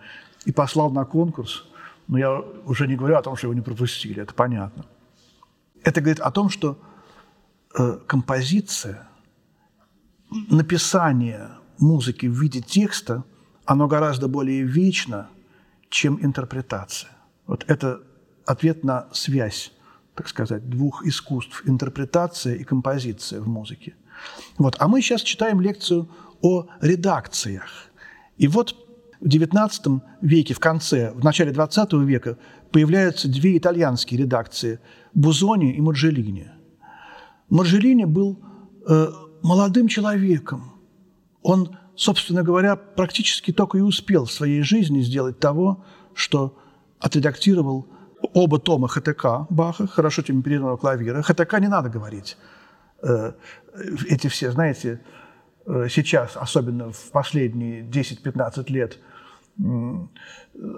и 0.44 0.52
послал 0.52 0.90
на 0.90 1.04
конкурс. 1.04 1.64
Но 2.08 2.18
я 2.18 2.38
уже 2.64 2.86
не 2.86 2.96
говорю 2.96 3.16
о 3.16 3.22
том, 3.22 3.36
что 3.36 3.46
его 3.46 3.54
не 3.54 3.60
пропустили, 3.60 4.22
это 4.22 4.32
понятно. 4.32 4.84
Это 5.82 6.00
говорит 6.00 6.20
о 6.20 6.30
том, 6.30 6.48
что 6.48 6.78
э, 7.78 7.98
композиция– 8.06 9.08
написание 10.50 11.50
музыки 11.78 12.26
в 12.26 12.40
виде 12.40 12.60
текста, 12.60 13.24
оно 13.64 13.86
гораздо 13.86 14.28
более 14.28 14.62
вечно, 14.62 15.28
чем 15.88 16.18
интерпретация. 16.24 17.10
Вот 17.46 17.64
это 17.68 18.00
ответ 18.44 18.84
на 18.84 19.08
связь, 19.12 19.72
так 20.14 20.28
сказать, 20.28 20.68
двух 20.68 21.04
искусств– 21.04 21.62
интерпретация 21.66 22.54
и 22.54 22.64
композиция 22.64 23.40
в 23.40 23.48
музыке. 23.48 23.94
Вот. 24.58 24.76
А 24.78 24.88
мы 24.88 25.02
сейчас 25.02 25.22
читаем 25.22 25.60
лекцию 25.60 26.08
о 26.46 26.66
редакциях. 26.80 27.70
И 28.36 28.46
вот 28.48 28.76
в 29.20 29.26
XIX 29.26 30.00
веке, 30.20 30.54
в 30.54 30.60
конце, 30.60 31.12
в 31.12 31.24
начале 31.24 31.52
XX 31.52 32.04
века 32.04 32.38
появляются 32.70 33.28
две 33.28 33.56
итальянские 33.58 34.20
редакции– 34.20 34.78
Бузони 35.14 35.74
и 35.74 35.80
Маджелини. 35.80 36.50
Маджелини 37.48 38.04
был 38.04 38.38
э, 38.86 39.08
молодым 39.42 39.88
человеком. 39.88 40.72
Он, 41.42 41.78
собственно 41.96 42.42
говоря, 42.42 42.76
практически 42.76 43.52
только 43.52 43.78
и 43.78 43.80
успел 43.80 44.26
в 44.26 44.32
своей 44.32 44.62
жизни 44.62 45.00
сделать 45.00 45.38
того, 45.38 45.84
что 46.14 46.58
отредактировал 47.00 47.86
оба 48.34 48.58
тома 48.58 48.88
ХТК 48.88 49.46
Баха, 49.48 49.86
хорошо 49.86 50.22
темперированного 50.22 50.76
клавира. 50.76 51.22
ХТК 51.22 51.60
не 51.60 51.68
надо 51.68 51.88
говорить. 51.88 52.36
Э, 53.02 53.32
эти 54.08 54.28
все, 54.28 54.52
знаете, 54.52 55.00
сейчас, 55.88 56.36
особенно 56.36 56.92
в 56.92 57.10
последние 57.10 57.82
10-15 57.82 58.72
лет, 58.72 58.98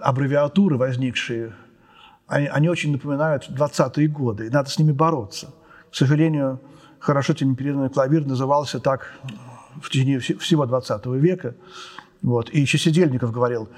аббревиатуры, 0.03 0.77
возникшие, 0.77 1.55
они, 2.27 2.47
они 2.47 2.69
очень 2.69 2.93
напоминают 2.93 3.49
20-е 3.49 4.09
годы, 4.09 4.47
и 4.47 4.51
надо 4.51 4.71
с 4.71 4.79
ними 4.79 4.93
бороться. 4.93 5.55
К 5.91 5.95
сожалению, 5.95 6.61
хорошо 6.99 7.33
темперированный 7.33 7.91
клавир 7.91 8.27
назывался 8.27 8.81
так 8.81 9.13
в 9.83 9.89
течение 9.91 10.19
всего 10.21 10.67
20 10.67 11.07
века. 11.07 11.55
Вот. 12.23 12.51
И 12.53 12.61
еще 12.61 12.79
Сидельников 12.79 13.33
говорил, 13.33 13.69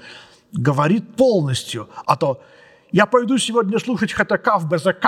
говорит 0.51 1.15
полностью, 1.15 1.87
а 2.05 2.17
то 2.17 2.41
я 2.91 3.05
пойду 3.05 3.37
сегодня 3.37 3.79
слушать 3.79 4.11
ХТК 4.11 4.57
в 4.57 4.67
БЗК. 4.67 5.07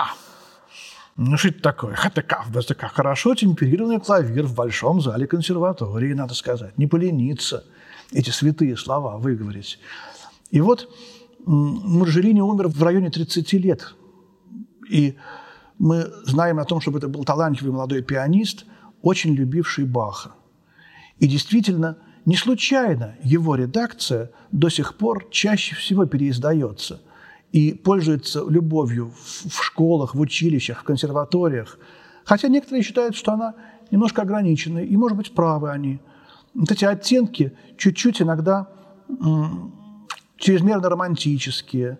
Ну, 1.15 1.37
что 1.37 1.49
это 1.49 1.61
такое? 1.61 1.93
ХТК 1.95 2.43
в 2.45 2.51
БЗК. 2.51 2.85
Хорошо 2.91 3.35
темперированный 3.35 3.99
клавир 3.99 4.45
в 4.45 4.55
большом 4.55 4.99
зале 4.99 5.27
консерватории, 5.27 6.13
надо 6.13 6.33
сказать. 6.33 6.77
Не 6.77 6.87
полениться 6.87 7.65
эти 8.11 8.31
святые 8.31 8.75
слова 8.77 9.17
выговорить. 9.17 9.79
И 10.49 10.59
вот 10.59 10.89
Маржерини 11.45 12.41
умер 12.41 12.69
в 12.69 12.81
районе 12.81 13.11
30 13.11 13.53
лет. 13.53 13.93
И 14.89 15.15
мы 15.77 16.11
знаем 16.25 16.59
о 16.59 16.65
том, 16.65 16.81
чтобы 16.81 16.97
это 16.97 17.07
был 17.07 17.23
талантливый 17.23 17.73
молодой 17.73 18.01
пианист, 18.01 18.65
очень 19.01 19.35
любивший 19.35 19.85
Баха. 19.85 20.31
И 21.19 21.27
действительно, 21.27 21.97
не 22.25 22.37
случайно 22.37 23.15
его 23.21 23.55
редакция 23.55 24.31
до 24.51 24.69
сих 24.69 24.95
пор 24.95 25.27
чаще 25.29 25.75
всего 25.75 26.05
переиздается 26.05 27.01
и 27.53 27.71
пользуется 27.75 28.43
любовью 28.49 29.13
в 29.45 29.63
школах, 29.63 30.15
в 30.15 30.19
училищах, 30.19 30.79
в 30.79 30.83
консерваториях. 30.83 31.77
Хотя 32.25 32.47
некоторые 32.47 32.83
считают, 32.83 33.15
что 33.15 33.33
она 33.33 33.53
немножко 33.91 34.23
ограничена, 34.23 34.79
и, 34.79 34.97
может 34.97 35.15
быть, 35.15 35.35
правы 35.35 35.69
они. 35.69 35.99
Вот 36.55 36.71
эти 36.71 36.83
оттенки 36.83 37.55
чуть-чуть 37.77 38.23
иногда 38.23 38.69
чрезмерно 40.37 40.89
романтические. 40.89 41.99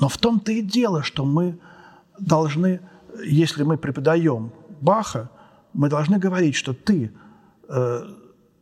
Но 0.00 0.08
в 0.08 0.18
том-то 0.18 0.52
и 0.52 0.62
дело, 0.62 1.02
что 1.02 1.24
мы 1.24 1.58
должны, 2.20 2.80
если 3.24 3.64
мы 3.64 3.78
преподаем 3.78 4.52
Баха, 4.80 5.30
мы 5.72 5.88
должны 5.88 6.18
говорить, 6.18 6.54
что 6.54 6.74
ты 6.74 7.12
э, 7.68 8.02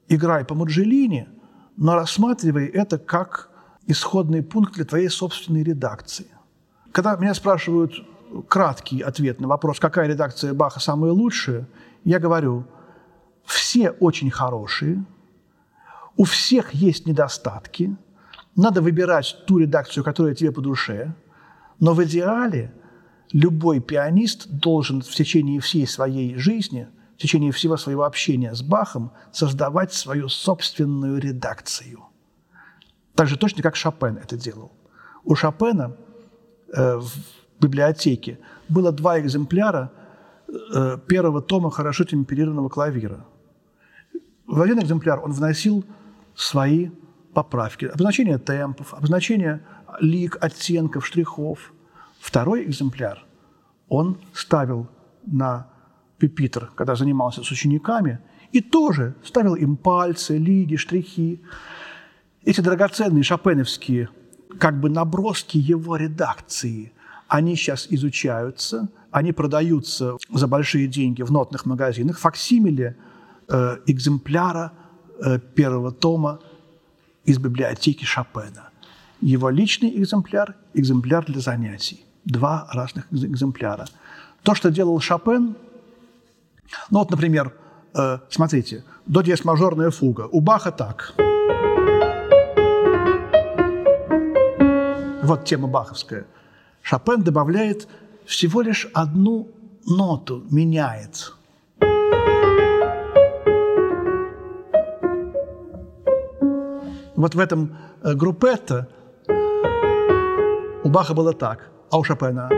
играй 0.09 0.47
по 0.47 0.55
Муджелине, 0.55 1.29
но 1.77 1.97
рассматривай 1.97 2.67
это 2.67 2.97
как 2.97 3.51
исходный 3.87 4.43
пункт 4.43 4.75
для 4.75 4.85
твоей 4.85 5.09
собственной 5.09 5.63
редакции. 5.63 6.27
Когда 6.93 7.17
меня 7.17 7.35
спрашивают 7.35 7.93
краткий 8.49 9.01
ответ 9.01 9.41
на 9.41 9.49
вопрос, 9.49 9.81
какая 9.81 10.09
редакция 10.09 10.55
Баха 10.55 10.81
самая 10.81 11.13
лучшая, 11.13 11.69
я 12.05 12.19
говорю, 12.19 12.67
все 13.45 13.91
очень 13.91 14.31
хорошие, 14.31 15.05
у 16.17 16.25
всех 16.25 16.73
есть 16.73 17.07
недостатки, 17.07 17.97
надо 18.57 18.81
выбирать 18.81 19.37
ту 19.47 19.59
редакцию, 19.59 20.05
которая 20.05 20.35
тебе 20.35 20.53
по 20.53 20.61
душе, 20.61 21.15
но 21.81 21.93
в 21.93 22.03
идеале 22.05 22.73
любой 23.33 23.81
пианист 23.81 24.49
должен 24.49 25.03
в 25.03 25.11
течение 25.11 25.61
всей 25.61 25.87
своей 25.87 26.37
жизни– 26.37 26.89
в 27.17 27.19
течение 27.19 27.53
всего 27.53 27.77
своего 27.77 28.05
общения 28.05 28.55
с 28.55 28.63
Бахом 28.63 29.13
создавать 29.33 29.93
свою 29.93 30.29
собственную 30.29 31.19
редакцию. 31.19 32.05
Так 33.15 33.29
же 33.29 33.37
точно, 33.37 33.63
как 33.63 33.77
Шопен 33.77 34.17
это 34.17 34.37
делал. 34.37 34.73
У 35.25 35.35
Шопена 35.35 35.97
э, 36.73 36.97
в 36.97 37.13
библиотеке 37.61 38.39
было 38.69 38.93
два 38.93 39.21
экземпляра 39.21 39.93
э, 40.49 40.99
первого 41.07 41.41
тома 41.41 41.71
хорошо 41.71 42.05
темперированного 42.05 42.69
клавира. 42.69 43.25
В 44.47 44.61
один 44.61 44.79
экземпляр 44.81 45.21
он 45.25 45.33
вносил 45.33 45.85
свои 46.35 46.91
поправки, 47.33 47.87
обозначение 47.87 48.39
темпов, 48.39 48.95
обозначение 48.95 49.63
лик, 50.01 50.37
оттенков, 50.41 51.07
штрихов. 51.07 51.73
Второй 52.21 52.65
экземпляр 52.65 53.25
он 53.89 54.19
ставил 54.33 54.89
на 55.27 55.69
пюпитр, 56.19 56.71
когда 56.75 56.95
занимался 56.95 57.43
с 57.43 57.51
учениками, 57.51 58.19
и 58.53 58.61
тоже 58.61 59.15
ставил 59.25 59.55
им 59.55 59.77
пальцы, 59.77 60.39
лиги, 60.39 60.77
штрихи. 60.77 61.43
Эти 62.45 62.61
драгоценные 62.61 63.23
шопеновские 63.23 64.11
как 64.59 64.79
бы 64.79 64.91
наброски 64.91 65.57
его 65.57 65.97
редакции, 65.97 66.93
они 67.27 67.57
сейчас 67.57 67.87
изучаются, 67.91 68.89
они 69.11 69.33
продаются 69.33 70.17
за 70.31 70.47
большие 70.47 70.87
деньги 70.87 71.23
в 71.23 71.31
нотных 71.31 71.65
магазинах, 71.65 72.19
факсимиле 72.19 72.97
э, 73.49 73.79
экземпляра 73.87 74.73
э, 75.25 75.39
первого 75.39 75.91
тома 75.91 76.41
из 77.25 77.39
библиотеки 77.39 78.05
Шопена. 78.05 78.69
Его 79.21 79.49
личный 79.49 79.91
экземпляр, 79.97 80.55
экземпляр 80.75 81.25
для 81.25 81.41
занятий. 81.41 82.05
Два 82.25 82.69
разных 82.73 83.07
экземпляра. 83.11 83.87
То, 84.43 84.55
что 84.55 84.71
делал 84.71 85.01
Шопен, 85.01 85.57
ну 86.91 86.99
вот, 86.99 87.11
например, 87.11 87.55
э, 87.95 88.19
смотрите, 88.29 88.85
до 89.07 89.23
диез 89.23 89.45
мажорная 89.45 89.91
фуга. 89.91 90.29
У 90.31 90.41
Баха 90.41 90.71
так. 90.71 91.15
Вот 95.25 95.45
тема 95.45 95.69
баховская. 95.69 96.27
Шопен 96.83 97.23
добавляет 97.23 97.89
всего 98.27 98.61
лишь 98.61 98.87
одну 98.93 99.49
ноту, 99.87 100.45
меняет. 100.51 101.33
Вот 107.17 107.35
в 107.35 107.39
этом 107.39 107.77
э, 108.03 108.15
группетто 108.15 108.89
у 110.85 110.89
Баха 110.89 111.15
было 111.15 111.33
так, 111.33 111.71
а 111.91 111.99
у 111.99 112.05
Шопена 112.05 112.51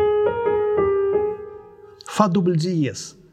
фа 2.06 2.28
дубль 2.28 2.58
диез– 2.58 3.16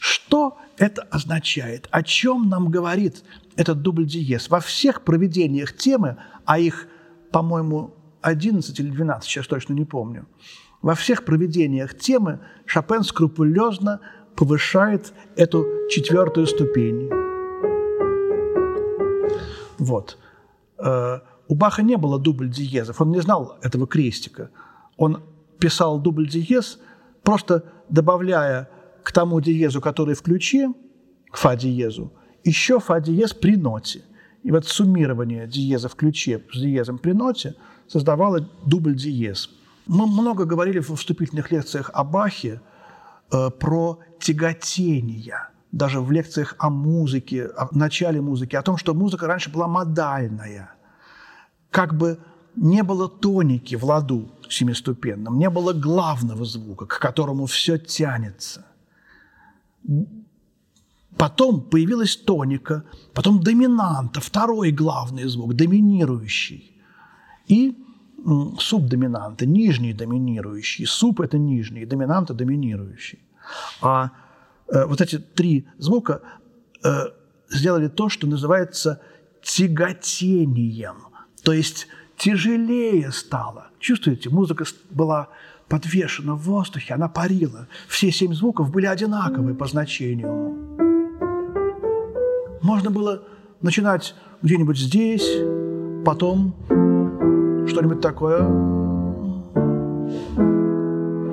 что 0.00 0.56
это 0.78 1.02
означает? 1.10 1.86
О 1.90 2.02
чем 2.02 2.48
нам 2.48 2.70
говорит 2.70 3.22
этот 3.56 3.82
дубль 3.82 4.06
диез? 4.06 4.48
Во 4.48 4.60
всех 4.60 5.02
проведениях 5.02 5.76
темы, 5.76 6.16
а 6.46 6.58
их, 6.58 6.88
по-моему, 7.30 7.94
11 8.22 8.78
или 8.80 8.90
12, 8.90 9.28
сейчас 9.28 9.46
точно 9.46 9.74
не 9.74 9.84
помню, 9.84 10.26
во 10.82 10.94
всех 10.94 11.24
проведениях 11.24 11.96
темы 11.96 12.40
Шопен 12.66 13.02
скрупулезно 13.02 14.00
повышает 14.34 15.12
эту 15.36 15.66
четвертую 15.90 16.46
ступень. 16.46 17.10
Вот. 19.78 20.18
Э, 20.78 21.20
у 21.48 21.54
Баха 21.54 21.82
не 21.82 21.96
было 21.96 22.18
дубль 22.18 22.48
диезов, 22.48 23.00
он 23.00 23.10
не 23.10 23.20
знал 23.20 23.58
этого 23.62 23.86
крестика. 23.86 24.50
Он 24.96 25.22
писал 25.58 26.00
дубль 26.00 26.28
диез, 26.28 26.78
просто 27.22 27.64
добавляя 27.88 28.68
к 29.02 29.12
тому 29.12 29.40
диезу, 29.40 29.80
который 29.80 30.14
в 30.14 30.22
ключе, 30.22 30.72
к 31.30 31.36
фа 31.36 31.56
диезу, 31.56 32.12
еще 32.44 32.78
фа 32.78 33.00
диез 33.00 33.34
при 33.34 33.56
ноте. 33.56 34.02
И 34.42 34.50
вот 34.50 34.66
суммирование 34.66 35.46
диеза 35.46 35.88
в 35.88 35.94
ключе 35.94 36.42
с 36.52 36.58
диезом 36.58 36.98
при 36.98 37.12
ноте 37.12 37.54
создавало 37.90 38.48
дубль 38.64 38.94
диез. 38.94 39.50
Мы 39.86 40.06
много 40.06 40.44
говорили 40.44 40.78
в 40.78 40.94
вступительных 40.94 41.50
лекциях 41.50 41.90
о 41.92 42.04
Бахе 42.04 42.60
э, 43.32 43.50
про 43.50 43.98
тяготение, 44.20 45.48
даже 45.72 46.00
в 46.00 46.12
лекциях 46.12 46.54
о 46.58 46.70
музыке, 46.70 47.46
о 47.46 47.68
начале 47.72 48.20
музыки, 48.20 48.54
о 48.56 48.62
том, 48.62 48.76
что 48.76 48.94
музыка 48.94 49.26
раньше 49.26 49.50
была 49.50 49.66
модальная. 49.66 50.70
Как 51.70 51.96
бы 51.96 52.18
не 52.54 52.82
было 52.82 53.08
тоники 53.08 53.74
в 53.74 53.84
ладу 53.84 54.30
семиступенном, 54.48 55.38
не 55.38 55.50
было 55.50 55.72
главного 55.72 56.44
звука, 56.44 56.86
к 56.86 56.98
которому 56.98 57.46
все 57.46 57.78
тянется. 57.78 58.64
Потом 61.16 61.60
появилась 61.60 62.16
тоника, 62.16 62.84
потом 63.14 63.40
доминанта, 63.40 64.20
второй 64.20 64.70
главный 64.70 65.24
звук, 65.24 65.54
доминирующий. 65.54 66.79
И 67.50 67.74
субдоминанта, 68.58 69.44
нижний 69.44 69.92
доминирующий. 69.92 70.86
Суб– 70.86 71.20
это 71.22 71.36
нижний, 71.36 71.84
доминанта– 71.84 72.32
доминирующий. 72.34 73.18
А 73.82 74.10
э, 74.68 74.84
вот 74.86 75.00
эти 75.00 75.18
три 75.18 75.66
звука 75.78 76.20
э, 76.84 77.06
сделали 77.48 77.88
то, 77.88 78.08
что 78.08 78.28
называется 78.28 79.00
тяготением. 79.42 81.08
То 81.42 81.52
есть 81.52 81.88
тяжелее 82.16 83.10
стало. 83.10 83.70
Чувствуете, 83.80 84.30
музыка 84.30 84.64
была 84.90 85.28
подвешена 85.68 86.34
в 86.34 86.42
воздухе, 86.42 86.94
она 86.94 87.08
парила. 87.08 87.66
Все 87.88 88.12
семь 88.12 88.34
звуков 88.34 88.70
были 88.70 88.86
одинаковые 88.86 89.56
по 89.56 89.66
значению. 89.66 90.54
Можно 92.62 92.90
было 92.90 93.24
начинать 93.60 94.14
где-нибудь 94.42 94.78
здесь, 94.78 95.26
потом 96.04 96.54
что-нибудь 97.70 98.00
такое. 98.00 98.40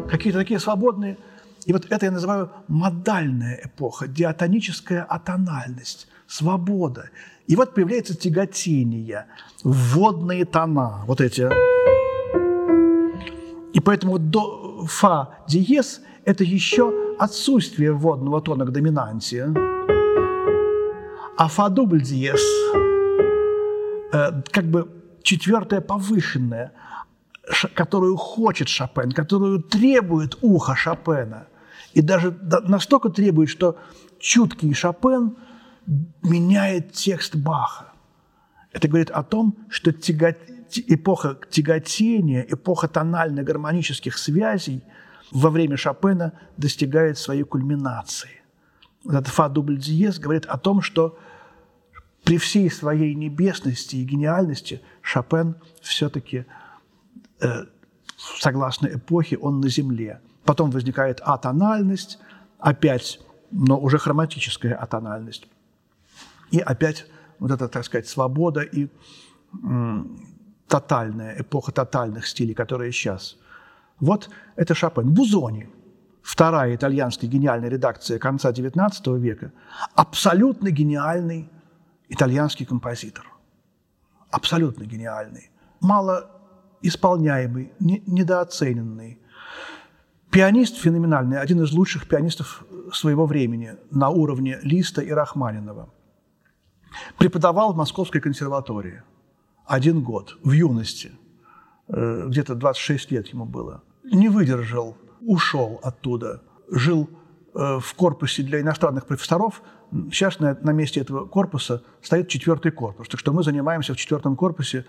Какие-то 0.09 0.39
такие 0.39 0.59
свободные. 0.59 1.17
И 1.65 1.73
вот 1.73 1.85
это 1.89 2.05
я 2.05 2.11
называю 2.11 2.49
модальная 2.67 3.59
эпоха, 3.65 4.07
диатоническая 4.07 5.03
атональность, 5.03 6.07
свобода. 6.27 7.09
И 7.47 7.55
вот 7.55 7.73
появляется 7.73 8.15
тяготение, 8.15 9.25
вводные 9.63 10.45
тона, 10.45 11.03
вот 11.07 11.21
эти 11.21 11.49
и 13.77 13.79
поэтому 13.79 14.17
до 14.17 14.85
фа 14.87 15.29
диез– 15.47 16.01
это 16.25 16.43
еще 16.43 16.91
отсутствие 17.19 17.91
вводного 17.91 18.41
тона 18.41 18.65
к 18.65 18.71
доминанте. 18.71 19.53
А 21.37 21.47
фа 21.47 21.69
дубль 21.69 22.01
диез 22.01 22.41
э, 24.11 24.41
как 24.51 24.65
бы 24.65 24.89
четвертое 25.27 25.81
повышенное. 25.81 26.71
которую 27.75 28.17
хочет 28.17 28.67
Шопен, 28.67 29.11
которую 29.11 29.61
требует 29.61 30.37
ухо 30.41 30.75
Шопена. 30.75 31.47
И 31.93 32.01
даже 32.01 32.31
настолько 32.67 33.09
требует, 33.09 33.49
что 33.49 33.77
чуткий 34.19 34.73
Шопен 34.73 35.37
меняет 36.23 36.91
текст 36.91 37.35
Баха. 37.35 37.93
Это 38.73 38.87
говорит 38.87 39.09
о 39.11 39.23
том, 39.23 39.55
что 39.69 39.91
тягот... 39.91 40.37
эпоха 40.75 41.37
тяготения, 41.49 42.45
эпоха 42.49 42.87
тонально-гармонических 42.87 44.17
связей 44.17 44.83
во 45.31 45.49
время 45.49 45.77
Шопена 45.77 46.33
достигает 46.57 47.17
своей 47.17 47.43
кульминации. 47.43 48.41
Этот 49.05 49.27
фа 49.27 49.47
дубль 49.47 49.77
диез 49.77 50.19
говорит 50.19 50.45
о 50.45 50.57
том, 50.57 50.81
что 50.81 51.17
при 52.27 52.37
всей 52.37 52.69
своей 52.69 53.15
небесности 53.15 53.95
и 53.95 54.03
гениальности 54.03 54.81
Шопен 55.01 55.55
все-таки, 55.81 56.45
э, 57.39 57.63
согласно 58.17 58.87
эпохе, 58.87 59.37
он 59.37 59.61
на 59.61 59.69
земле. 59.69 60.19
Потом 60.43 60.69
возникает 60.69 61.21
атональность, 61.21 62.19
опять, 62.59 63.21
но 63.51 63.79
уже 63.79 63.97
хроматическая 63.97 64.75
атональность. 64.75 65.47
И 66.51 66.59
опять 66.59 67.05
вот 67.39 67.51
эта, 67.51 67.69
так 67.69 67.85
сказать, 67.85 68.09
свобода 68.09 68.59
и 68.61 68.89
тотальная, 70.67 71.41
эпоха 71.41 71.71
тотальных 71.71 72.27
стилей, 72.27 72.53
которая 72.53 72.91
сейчас. 72.91 73.37
Вот 74.01 74.29
это 74.57 74.75
Шопен. 74.75 75.13
Бузони, 75.13 75.69
вторая 76.21 76.75
итальянская 76.75 77.29
гениальная 77.29 77.69
редакция 77.69 78.19
конца 78.19 78.51
XIX 78.51 79.17
века, 79.17 79.53
абсолютно 79.95 80.71
гениальный 80.71 81.49
итальянский 82.09 82.65
композитор. 82.65 83.25
Абсолютно 84.31 84.83
гениальный. 84.83 85.51
Мало 85.79 86.29
исполняемый, 86.81 87.71
не, 87.79 88.03
недооцененный. 88.05 89.19
Пианист 90.31 90.77
феноменальный, 90.77 91.39
один 91.39 91.61
из 91.61 91.71
лучших 91.71 92.07
пианистов 92.07 92.65
своего 92.93 93.25
времени 93.25 93.75
на 93.91 94.09
уровне 94.09 94.59
Листа 94.63 95.01
и 95.01 95.11
Рахманинова. 95.11 95.89
Преподавал 97.17 97.73
в 97.73 97.77
Московской 97.77 98.21
консерватории 98.21 99.03
один 99.65 100.01
год, 100.01 100.37
в 100.43 100.51
юности, 100.51 101.11
э, 101.87 102.25
где-то 102.27 102.55
26 102.55 103.11
лет 103.11 103.27
ему 103.27 103.45
было. 103.45 103.83
Не 104.03 104.29
выдержал, 104.29 104.97
ушел 105.21 105.79
оттуда, 105.83 106.41
жил 106.69 107.09
э, 107.09 107.16
в 107.57 107.93
корпусе 107.95 108.43
для 108.43 108.61
иностранных 108.61 109.07
профессоров– 109.07 109.61
Сейчас 110.11 110.39
на, 110.39 110.57
на 110.61 110.71
месте 110.71 110.99
этого 110.99 111.25
корпуса 111.25 111.81
стоит 112.01 112.27
четвертый 112.27 112.71
корпус. 112.71 113.07
Так 113.07 113.19
что 113.19 113.31
мы 113.31 113.43
занимаемся 113.43 113.93
в 113.93 113.97
четвертом 113.97 114.35
корпусе, 114.35 114.85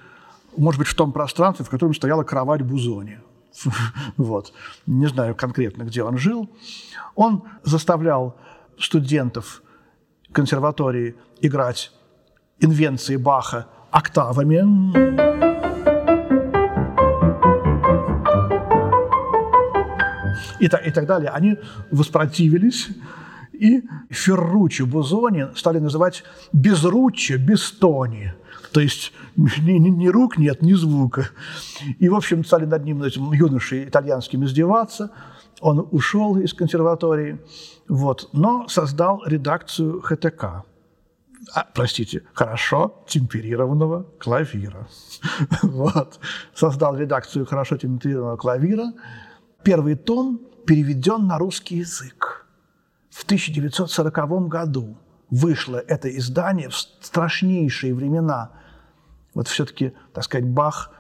может 0.57 0.79
быть, 0.79 0.89
в 0.89 0.95
том 0.95 1.13
пространстве, 1.13 1.65
в 1.65 1.71
котором 1.71 1.95
стояла 1.95 2.25
кровать 2.25 2.63
Бузони. 2.63 3.21
Вот. 4.17 4.53
Не 4.87 5.07
знаю 5.07 5.35
конкретно, 5.35 5.85
где 5.85 6.03
он 6.03 6.19
жил. 6.19 6.49
Он 7.15 7.45
заставлял 7.63 8.37
студентов 8.79 9.63
консерватории 10.33 11.17
играть 11.41 11.93
инвенции 12.61 13.17
Баха 13.17 13.67
октавами. 13.91 15.68
И, 20.61 20.69
так, 20.69 20.87
и 20.87 20.91
так 20.91 21.07
далее. 21.07 21.31
Они 21.31 21.57
воспротивились 21.91 22.89
и 23.59 23.83
Ферруччо 24.11 24.87
Бузони 24.87 25.49
стали 25.57 25.81
называть 25.81 26.23
безруччо, 26.53 27.39
бестони. 27.39 28.33
То 28.73 28.81
есть 28.81 29.13
ни, 29.37 29.73
ни, 29.73 29.89
ни 29.89 30.09
рук 30.09 30.39
нет, 30.39 30.63
ни 30.63 30.75
звука. 30.75 31.31
И, 31.99 32.09
в 32.09 32.15
общем, 32.15 32.45
стали 32.45 32.67
над 32.67 32.85
ним, 32.85 33.03
этим 33.03 33.33
юношей 33.33 33.85
итальянским, 33.85 34.45
издеваться. 34.45 35.11
Он 35.61 35.89
ушел 35.91 36.37
из 36.39 36.55
консерватории, 36.55 37.41
вот, 37.89 38.29
но 38.33 38.69
создал 38.69 39.23
редакцию 39.27 40.01
ХТК. 40.03 40.63
А, 41.55 41.67
простите, 41.75 42.23
хорошо 42.33 43.05
темперированного 43.09 44.07
клавира. 44.21 44.87
вот. 45.63 46.21
Создал 46.55 46.97
редакцию 46.97 47.47
хорошо 47.47 47.77
темперированного 47.77 48.37
клавира. 48.37 48.93
Первый 49.63 49.97
том 49.97 50.41
переведен 50.67 51.27
на 51.27 51.39
русский 51.39 51.77
язык. 51.77 52.47
В 53.11 53.25
1940 53.25 54.49
году 54.49 54.97
вышло 55.31 55.77
это 55.77 56.09
издание 56.17 56.69
в 56.69 56.77
страшнейшие 56.77 57.95
времена. 57.95 58.53
Вот 59.35 59.49
все-таки, 59.49 59.93
так 60.13 60.25
сказать, 60.25 60.47
Бах, 60.47 60.93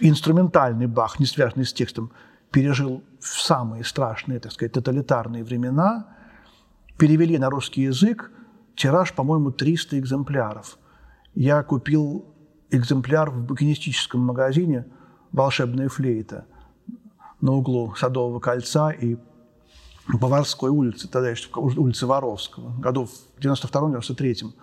инструментальный 0.00 0.86
Бах, 0.86 1.20
не 1.20 1.26
связанный 1.26 1.66
с 1.66 1.72
текстом, 1.72 2.10
пережил 2.50 3.02
самые 3.20 3.84
страшные, 3.84 4.40
так 4.40 4.52
сказать, 4.52 4.72
тоталитарные 4.72 5.44
времена. 5.44 6.06
Перевели 6.96 7.38
на 7.38 7.50
русский 7.50 7.82
язык 7.82 8.30
тираж, 8.76 9.12
по-моему, 9.12 9.50
300 9.50 9.98
экземпляров. 9.98 10.78
Я 11.34 11.62
купил 11.62 12.24
экземпляр 12.70 13.30
в 13.30 13.44
букинистическом 13.44 14.20
магазине 14.20 14.86
«Волшебная 15.32 15.88
флейта» 15.88 16.46
на 17.44 17.52
углу 17.52 17.94
Садового 17.94 18.40
кольца 18.40 18.90
и 18.90 19.18
Баварской 20.08 20.70
улице, 20.70 21.08
тогда 21.08 21.28
еще 21.28 21.48
улице 21.54 22.06
Воровского, 22.06 22.70
году 22.80 23.04
в 23.04 23.38
92-93. 23.38 24.54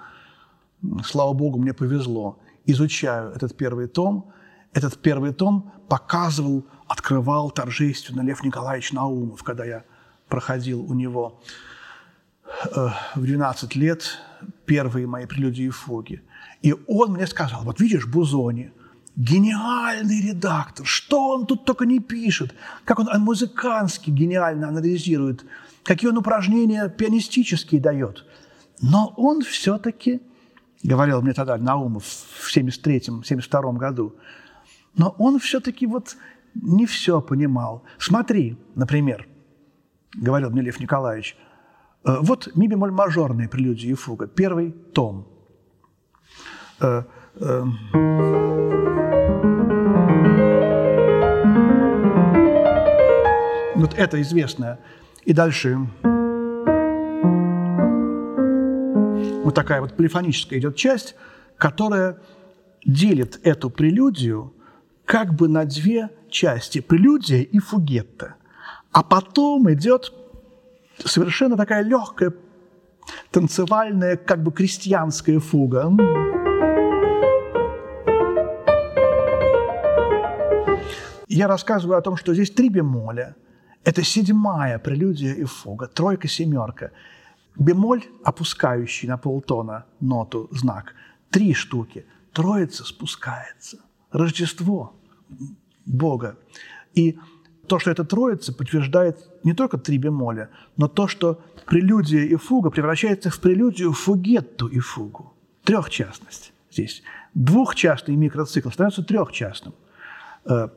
Слава 1.03 1.33
Богу, 1.33 1.59
мне 1.59 1.73
повезло. 1.73 2.39
Изучаю 2.65 3.33
этот 3.33 3.55
первый 3.55 3.87
том. 3.87 4.31
Этот 4.73 4.97
первый 4.97 5.31
том 5.31 5.71
показывал, 5.89 6.65
открывал 6.87 7.51
торжественно 7.51 8.21
Лев 8.21 8.43
Николаевич 8.43 8.93
Наумов, 8.93 9.43
когда 9.43 9.63
я 9.63 9.83
проходил 10.27 10.81
у 10.81 10.95
него 10.95 11.39
э, 12.75 12.87
в 13.13 13.23
12 13.23 13.75
лет 13.75 14.17
первые 14.65 15.05
мои 15.05 15.27
прелюдии 15.27 15.65
и 15.65 15.69
фуги. 15.69 16.23
И 16.63 16.73
он 16.87 17.13
мне 17.13 17.27
сказал, 17.27 17.61
вот 17.63 17.79
видишь, 17.79 18.07
Бузони– 18.07 18.73
гениальный 19.15 20.21
редактор, 20.21 20.85
что 20.85 21.29
он 21.29 21.45
тут 21.45 21.65
только 21.65 21.85
не 21.85 21.99
пишет, 21.99 22.53
как 22.85 22.99
он 22.99 23.07
музыкански 23.21 24.09
гениально 24.09 24.69
анализирует, 24.69 25.45
какие 25.83 26.09
он 26.09 26.17
упражнения 26.17 26.89
пианистические 26.89 27.81
дает. 27.81 28.25
Но 28.81 29.13
он 29.17 29.41
все-таки, 29.41 30.21
говорил 30.83 31.21
мне 31.21 31.33
тогда 31.33 31.57
Наумов 31.57 32.05
в 32.05 32.55
73-72 32.55 33.77
году, 33.77 34.15
но 34.95 35.15
он 35.17 35.39
все-таки 35.39 35.85
вот 35.85 36.15
не 36.55 36.85
все 36.85 37.21
понимал. 37.21 37.83
Смотри, 37.97 38.57
например, 38.75 39.27
говорил 40.13 40.49
мне 40.49 40.61
Лев 40.61 40.79
Николаевич, 40.79 41.37
э, 42.03 42.17
вот 42.21 42.49
ми 42.55 42.67
бемоль 42.67 42.91
мажорные 42.91 43.47
прелюдии 43.47 43.89
и 43.89 43.93
фуга, 43.93 44.27
первый 44.27 44.71
том. 44.71 45.27
Э, 46.79 47.03
э, 47.35 47.63
Вот 53.81 53.95
это 53.95 54.21
известное. 54.21 54.77
И 55.25 55.33
дальше 55.33 55.75
вот 59.43 59.55
такая 59.55 59.81
вот 59.81 59.97
полифоническая 59.97 60.59
идет 60.59 60.75
часть, 60.75 61.15
которая 61.57 62.19
делит 62.85 63.39
эту 63.43 63.71
прелюдию 63.71 64.53
как 65.05 65.33
бы 65.33 65.47
на 65.47 65.65
две 65.65 66.11
части– 66.29 66.79
прелюдия 66.81 67.41
и 67.41 67.57
фугетта. 67.57 68.35
А 68.91 69.01
потом 69.01 69.73
идет 69.73 70.13
совершенно 71.03 71.57
такая 71.57 71.81
легкая, 71.81 72.33
танцевальная, 73.31 74.15
как 74.15 74.43
бы 74.43 74.51
крестьянская 74.51 75.39
фуга. 75.39 75.89
Я 81.27 81.47
рассказываю 81.47 81.97
о 81.97 82.01
том, 82.03 82.15
что 82.15 82.35
здесь 82.35 82.51
три 82.51 82.69
бемоля– 82.69 83.35
это 83.83 84.03
седьмая 84.03 84.79
прелюдия 84.79 85.33
и 85.33 85.43
фуга, 85.43 85.87
тройка, 85.87 86.27
семерка. 86.27 86.91
Бемоль, 87.57 88.03
опускающий 88.23 89.07
на 89.07 89.17
полтона 89.17 89.85
ноту, 89.99 90.47
знак. 90.51 90.93
Три 91.29 91.53
штуки. 91.53 92.05
Троица 92.31 92.85
спускается. 92.85 93.79
Рождество 94.11 94.93
Бога. 95.85 96.37
И 96.93 97.17
то, 97.67 97.79
что 97.79 97.91
это 97.91 98.03
троица, 98.03 98.53
подтверждает 98.53 99.17
не 99.43 99.53
только 99.53 99.77
три 99.77 99.97
бемоля, 99.97 100.49
но 100.77 100.87
то, 100.87 101.07
что 101.07 101.41
прелюдия 101.65 102.23
и 102.23 102.35
фуга 102.35 102.69
превращается 102.69 103.29
в 103.29 103.39
прелюдию, 103.39 103.93
фугетту 103.93 104.67
и 104.67 104.79
фугу. 104.79 105.33
Трехчастность 105.63 106.53
здесь. 106.71 107.03
Двухчастный 107.33 108.15
микроцикл 108.15 108.69
становится 108.69 109.03
трехчастным. 109.03 109.73
Э, 110.45 110.69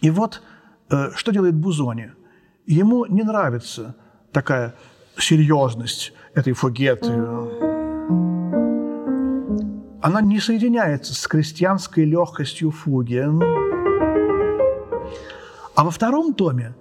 и 0.00 0.10
вот 0.10 0.42
что 0.88 1.32
делает 1.32 1.54
Бузони? 1.54 2.12
Ему 2.66 3.06
не 3.06 3.22
нравится 3.22 3.94
такая 4.32 4.74
серьезность 5.16 6.12
этой 6.34 6.52
фугеты. 6.52 7.12
Она 10.00 10.20
не 10.20 10.38
соединяется 10.38 11.14
с 11.14 11.26
крестьянской 11.26 12.04
легкостью 12.04 12.70
фуги. 12.70 13.24
А 15.74 15.84
во 15.84 15.90
втором 15.90 16.34
томе 16.34 16.74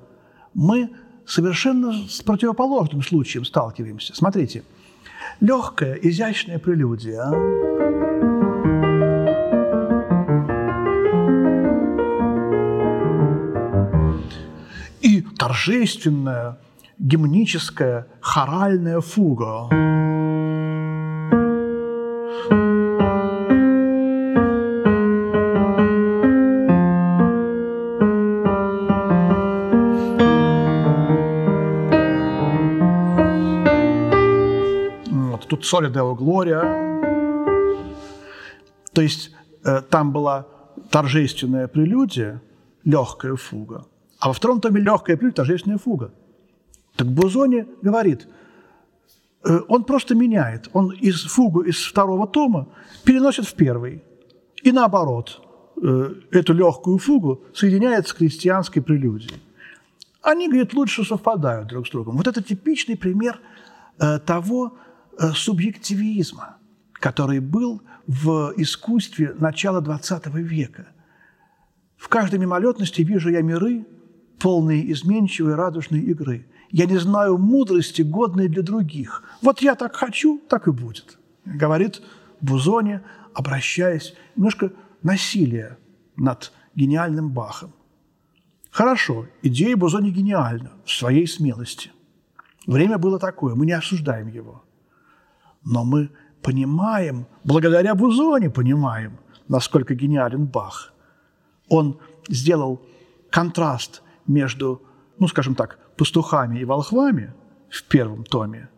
мы 0.54 0.92
совершенно 1.26 1.94
с 2.08 2.22
противоположным 2.22 3.02
случаем 3.02 3.46
сталкиваемся. 3.46 4.16
Смотрите, 4.16 4.64
легкая, 5.40 5.96
изящная 5.96 6.60
прелюдия. 6.60 7.77
Торжественная, 15.48 16.58
гимническая, 17.00 18.08
хоральная 18.20 19.00
фуга. 19.00 19.70
тут 35.48 35.64
Соли 35.64 35.90
Део 35.90 36.14
Глория. 36.14 36.62
То 38.92 39.02
есть 39.02 39.32
э, 39.64 39.82
там 39.90 40.12
была 40.12 40.46
торжественная 40.92 41.70
прелюдия, 41.70 42.42
легкая 42.84 43.38
фуга, 43.38 43.86
а 44.20 44.28
во 44.28 44.34
втором 44.34 44.62
томе 44.62 44.82
легкая 44.82 45.18
прелюдия, 45.18 45.36
торжественная 45.36 45.78
фуга. 45.78 46.14
Так 46.96 47.08
Бузони 47.08 47.68
говорит, 47.82 48.28
э, 49.44 49.60
он 49.68 49.84
просто 49.84 50.16
меняет, 50.16 50.70
он 50.74 50.92
из 50.92 51.24
фугу 51.24 51.62
из 51.62 51.84
второго 51.84 52.28
тома 52.28 52.68
переносит 53.04 53.46
в 53.46 53.54
первый. 53.54 54.04
И 54.64 54.72
наоборот, 54.72 55.42
э, 55.82 56.14
эту 56.32 56.54
легкую 56.54 56.98
фугу 56.98 57.44
соединяет 57.54 58.08
с 58.08 58.14
крестьянской 58.14 58.82
прелюдией. 58.82 59.40
Они, 60.24 60.48
говорит, 60.48 60.74
лучше 60.74 61.06
совпадают 61.06 61.70
друг 61.70 61.88
с 61.88 61.92
другом. 61.92 62.18
Вот 62.18 62.28
это 62.28 62.42
типичный 62.42 62.98
пример 62.98 63.40
э, 64.00 64.20
того, 64.20 64.78
субъективизма, 65.34 66.58
который 66.94 67.40
был 67.40 67.82
в 68.06 68.54
искусстве 68.58 69.34
начала 69.40 69.82
XX 69.82 70.30
века. 70.42 70.90
В 71.98 72.08
каждой 72.08 72.38
мимолетности 72.38 73.02
вижу 73.02 73.30
я 73.30 73.42
миры, 73.42 73.88
полные 74.40 74.92
изменчивой 74.92 75.56
радужной 75.56 76.02
игры. 76.02 76.48
Я 76.72 76.86
не 76.86 76.98
знаю 76.98 77.38
мудрости, 77.38 78.02
годной 78.02 78.48
для 78.48 78.62
других. 78.62 79.24
Вот 79.42 79.62
я 79.62 79.76
так 79.76 79.96
хочу, 79.96 80.40
так 80.50 80.68
и 80.68 80.72
будет, 80.72 81.18
говорит 81.46 82.02
Бузони, 82.42 83.02
обращаясь 83.34 84.14
немножко 84.36 84.72
насилие 85.02 85.78
над 86.16 86.52
гениальным 86.76 87.30
Бахом. 87.30 87.74
Хорошо, 88.70 89.28
идея 89.42 89.76
Бузони 89.78 90.12
гениальна 90.12 90.72
в 90.86 90.92
своей 90.92 91.28
смелости. 91.28 91.92
Время 92.66 92.98
было 92.98 93.18
такое, 93.18 93.56
мы 93.56 93.66
не 93.66 93.72
осуждаем 93.72 94.28
его– 94.28 94.64
но 95.70 95.84
мы 95.84 96.10
понимаем, 96.42 97.28
благодаря 97.44 97.94
Бузоне 97.94 98.50
понимаем, 98.50 99.20
насколько 99.50 99.96
гениален 99.96 100.46
Бах. 100.46 100.94
Он 101.68 102.00
сделал 102.30 102.82
контраст 103.30 104.02
между, 104.28 104.82
ну, 105.20 105.28
скажем 105.28 105.56
так, 105.56 105.80
пастухами 105.98 106.60
и 106.60 106.66
волхвами 106.66 107.34
в 107.70 107.84
первом 107.84 108.24
томе, 108.24 108.70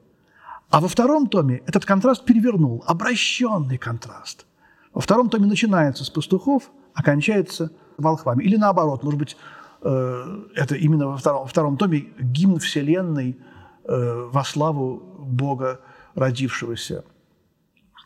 а 0.69 0.81
во 0.81 0.87
втором 0.87 1.27
томе 1.27 1.63
этот 1.65 1.85
контраст 1.85 2.25
перевернул, 2.25 2.83
обращенный 2.85 3.77
контраст. 3.77 4.45
Во 4.93 5.01
втором 5.01 5.29
томе 5.29 5.47
начинается 5.47 6.03
с 6.03 6.09
пастухов, 6.09 6.71
а 6.93 7.03
кончается 7.03 7.71
волхвами. 7.97 8.43
Или 8.43 8.55
наоборот, 8.55 9.03
может 9.03 9.19
быть, 9.19 9.37
э, 9.81 10.45
это 10.55 10.75
именно 10.75 11.07
во 11.07 11.17
втором, 11.17 11.41
во 11.41 11.47
втором 11.47 11.77
томе 11.77 12.09
гимн 12.19 12.59
Вселенной 12.59 13.37
э, 13.85 14.29
во 14.31 14.43
славу 14.43 15.01
Бога 15.19 15.81
родившегося. 16.15 17.03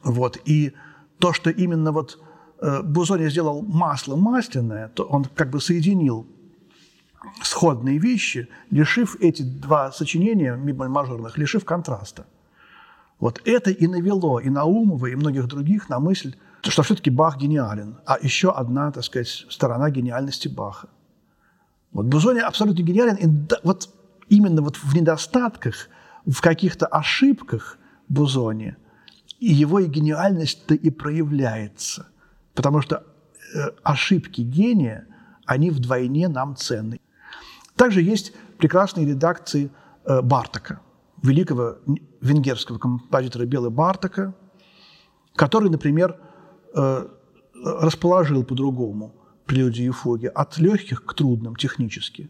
Вот. 0.03 0.37
И 0.45 0.73
то, 1.19 1.33
что 1.33 1.49
именно 1.49 1.91
вот 1.91 2.19
э, 2.61 2.81
Бузони 2.81 3.27
сделал 3.29 3.61
масло 3.61 4.15
масляное, 4.15 4.89
то 4.89 5.03
он 5.03 5.25
как 5.25 5.49
бы 5.49 5.59
соединил 5.59 6.27
сходные 7.41 7.97
вещи, 7.97 8.49
лишив 8.69 9.17
эти 9.19 9.41
два 9.43 9.91
сочинения 9.91 10.55
мажорных, 10.55 11.37
лишив 11.37 11.65
контраста. 11.65 12.25
Вот 13.19 13.41
это 13.45 13.71
и 13.71 13.87
навело 13.87 14.39
и 14.39 14.49
Наумова, 14.49 15.07
и 15.07 15.15
многих 15.15 15.47
других 15.47 15.89
на 15.89 15.99
мысль, 15.99 16.35
что 16.61 16.83
все-таки 16.83 17.09
Бах 17.09 17.37
гениален, 17.37 17.97
а 18.05 18.17
еще 18.21 18.51
одна, 18.51 18.91
так 18.91 19.03
сказать, 19.03 19.45
сторона 19.49 19.89
гениальности 19.89 20.47
Баха. 20.47 20.89
Вот 21.91 22.05
Бузони 22.05 22.39
абсолютно 22.39 22.81
гениален, 22.81 23.15
и 23.15 23.47
вот 23.63 23.89
именно 24.29 24.61
вот 24.61 24.77
в 24.77 24.95
недостатках, 24.95 25.89
в 26.25 26.41
каких-то 26.41 26.85
ошибках– 26.87 27.77
Бузоне. 28.09 28.77
И 29.39 29.51
его 29.51 29.79
и 29.79 29.87
гениальность-то 29.87 30.75
и 30.75 30.89
проявляется. 30.89 32.07
Потому 32.53 32.81
что 32.81 33.03
э, 33.55 33.69
ошибки 33.83 34.41
гения, 34.41 35.07
они 35.45 35.71
вдвойне 35.71 36.27
нам 36.27 36.55
ценны. 36.55 36.99
Также 37.83 38.01
есть 38.01 38.31
прекрасные 38.59 39.05
редакции 39.05 39.69
э, 40.05 40.21
Бартака, 40.21 40.79
великого 41.21 41.79
венгерского 42.21 42.77
композитора 42.77 43.45
Белы 43.45 43.69
Бартака, 43.69 44.33
который, 45.35 45.69
например, 45.69 46.17
э, 46.73 47.07
расположил 47.81 48.45
по-другому 48.45 49.11
прелюдии 49.45 49.83
и 49.83 49.89
фуги 49.89 50.27
от 50.27 50.57
легких 50.59 51.03
к 51.03 51.13
трудным 51.13 51.57
технически. 51.57 52.29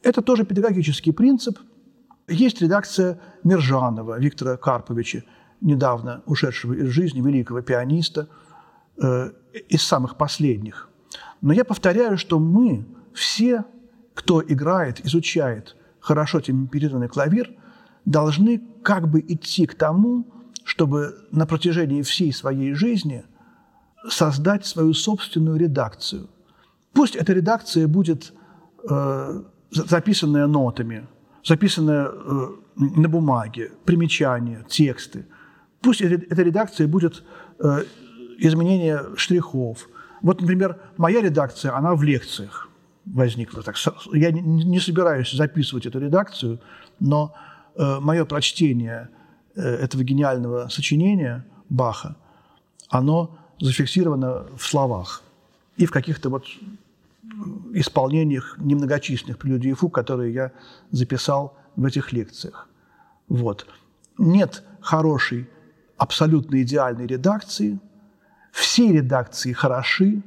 Это 0.00 0.22
тоже 0.22 0.46
педагогический 0.46 1.12
принцип– 1.12 1.58
есть 2.28 2.62
редакция 2.62 3.20
Мержанова 3.42 4.18
Виктора 4.18 4.56
Карповича, 4.56 5.22
недавно 5.60 6.22
ушедшего 6.24 6.72
из 6.72 6.88
жизни, 6.88 7.20
великого 7.20 7.60
пианиста, 7.60 8.28
э, 8.96 9.32
из 9.68 9.82
самых 9.82 10.16
последних. 10.16 10.88
Но 11.42 11.52
я 11.52 11.66
повторяю, 11.66 12.16
что 12.16 12.38
мы 12.38 12.86
все, 13.12 13.64
кто 14.14 14.42
играет, 14.42 15.04
изучает 15.04 15.76
хорошо 16.00 16.40
темперированный 16.40 17.08
клавир, 17.08 17.50
должны 18.04 18.62
как 18.82 19.08
бы 19.08 19.20
идти 19.20 19.66
к 19.66 19.74
тому, 19.74 20.26
чтобы 20.64 21.14
на 21.30 21.46
протяжении 21.46 22.02
всей 22.02 22.32
своей 22.32 22.74
жизни 22.74 23.24
создать 24.08 24.66
свою 24.66 24.94
собственную 24.94 25.56
редакцию. 25.58 26.28
Пусть 26.92 27.16
эта 27.16 27.32
редакция 27.32 27.88
будет 27.88 28.32
э, 28.88 29.42
записанная 29.70 30.46
нотами, 30.46 31.06
записанное 31.44 32.08
э, 32.08 32.46
на 32.76 33.08
бумаге, 33.08 33.72
примечания, 33.84 34.64
тексты. 34.68 35.26
Пусть 35.80 36.00
эта 36.00 36.42
редакция 36.42 36.86
будет 36.86 37.24
э, 37.58 37.84
изменение 38.38 39.00
штрихов. 39.16 39.88
Вот, 40.22 40.40
например, 40.40 40.80
моя 40.96 41.20
редакция, 41.20 41.76
она 41.76 41.94
в 41.94 42.02
лекциях 42.02 42.68
возникла. 43.06 43.62
Так, 43.62 43.76
я 44.12 44.30
не 44.30 44.80
собираюсь 44.80 45.32
записывать 45.32 45.86
эту 45.86 45.98
редакцию, 45.98 46.60
но 47.00 47.34
э, 47.76 47.98
мое 48.00 48.24
прочтение 48.24 49.08
этого 49.54 50.02
гениального 50.02 50.68
сочинения 50.68 51.46
Баха, 51.68 52.16
оно 52.88 53.38
зафиксировано 53.60 54.46
в 54.56 54.66
словах 54.66 55.22
и 55.76 55.86
в 55.86 55.90
каких-то 55.90 56.28
вот 56.28 56.44
исполнениях 57.72 58.56
немногочисленных 58.58 59.38
прелюдий 59.38 59.70
и 59.70 59.74
фуг, 59.74 59.94
которые 59.94 60.32
я 60.32 60.52
записал 60.90 61.56
в 61.76 61.84
этих 61.84 62.12
лекциях. 62.12 62.68
Вот. 63.28 63.66
Нет 64.18 64.62
хорошей, 64.80 65.48
абсолютно 65.96 66.62
идеальной 66.62 67.06
редакции. 67.06 67.78
Все 68.52 68.92
редакции 68.92 69.52
хороши, 69.52 70.22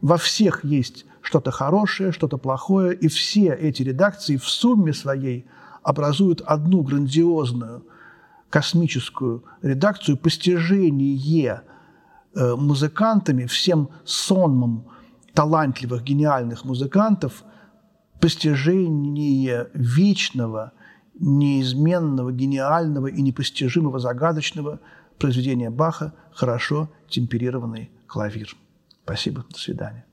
во 0.00 0.16
всех 0.16 0.64
есть 0.64 1.04
что-то 1.26 1.50
хорошее, 1.50 2.12
что-то 2.12 2.38
плохое, 2.38 2.94
и 2.94 3.08
все 3.08 3.52
эти 3.52 3.82
редакции 3.82 4.36
в 4.36 4.48
сумме 4.48 4.92
своей 4.92 5.44
образуют 5.82 6.40
одну 6.40 6.82
грандиозную 6.82 7.84
космическую 8.48 9.42
редакцию, 9.60 10.18
постижение 10.18 11.62
э, 12.36 12.54
музыкантами, 12.54 13.46
всем 13.46 13.88
сонмом 14.04 14.86
талантливых, 15.34 16.04
гениальных 16.04 16.64
музыкантов 16.64 17.42
постижение 18.20 19.68
вечного, 19.74 20.74
неизменного, 21.18 22.30
гениального 22.30 23.08
и 23.08 23.20
непостижимого, 23.20 23.98
загадочного 23.98 24.78
произведения 25.18 25.70
Баха 25.70 26.14
«Хорошо 26.32 26.88
темперированный 27.08 27.90
клавир». 28.06 28.54
Спасибо, 29.02 29.44
до 29.50 29.58
свидания. 29.58 30.04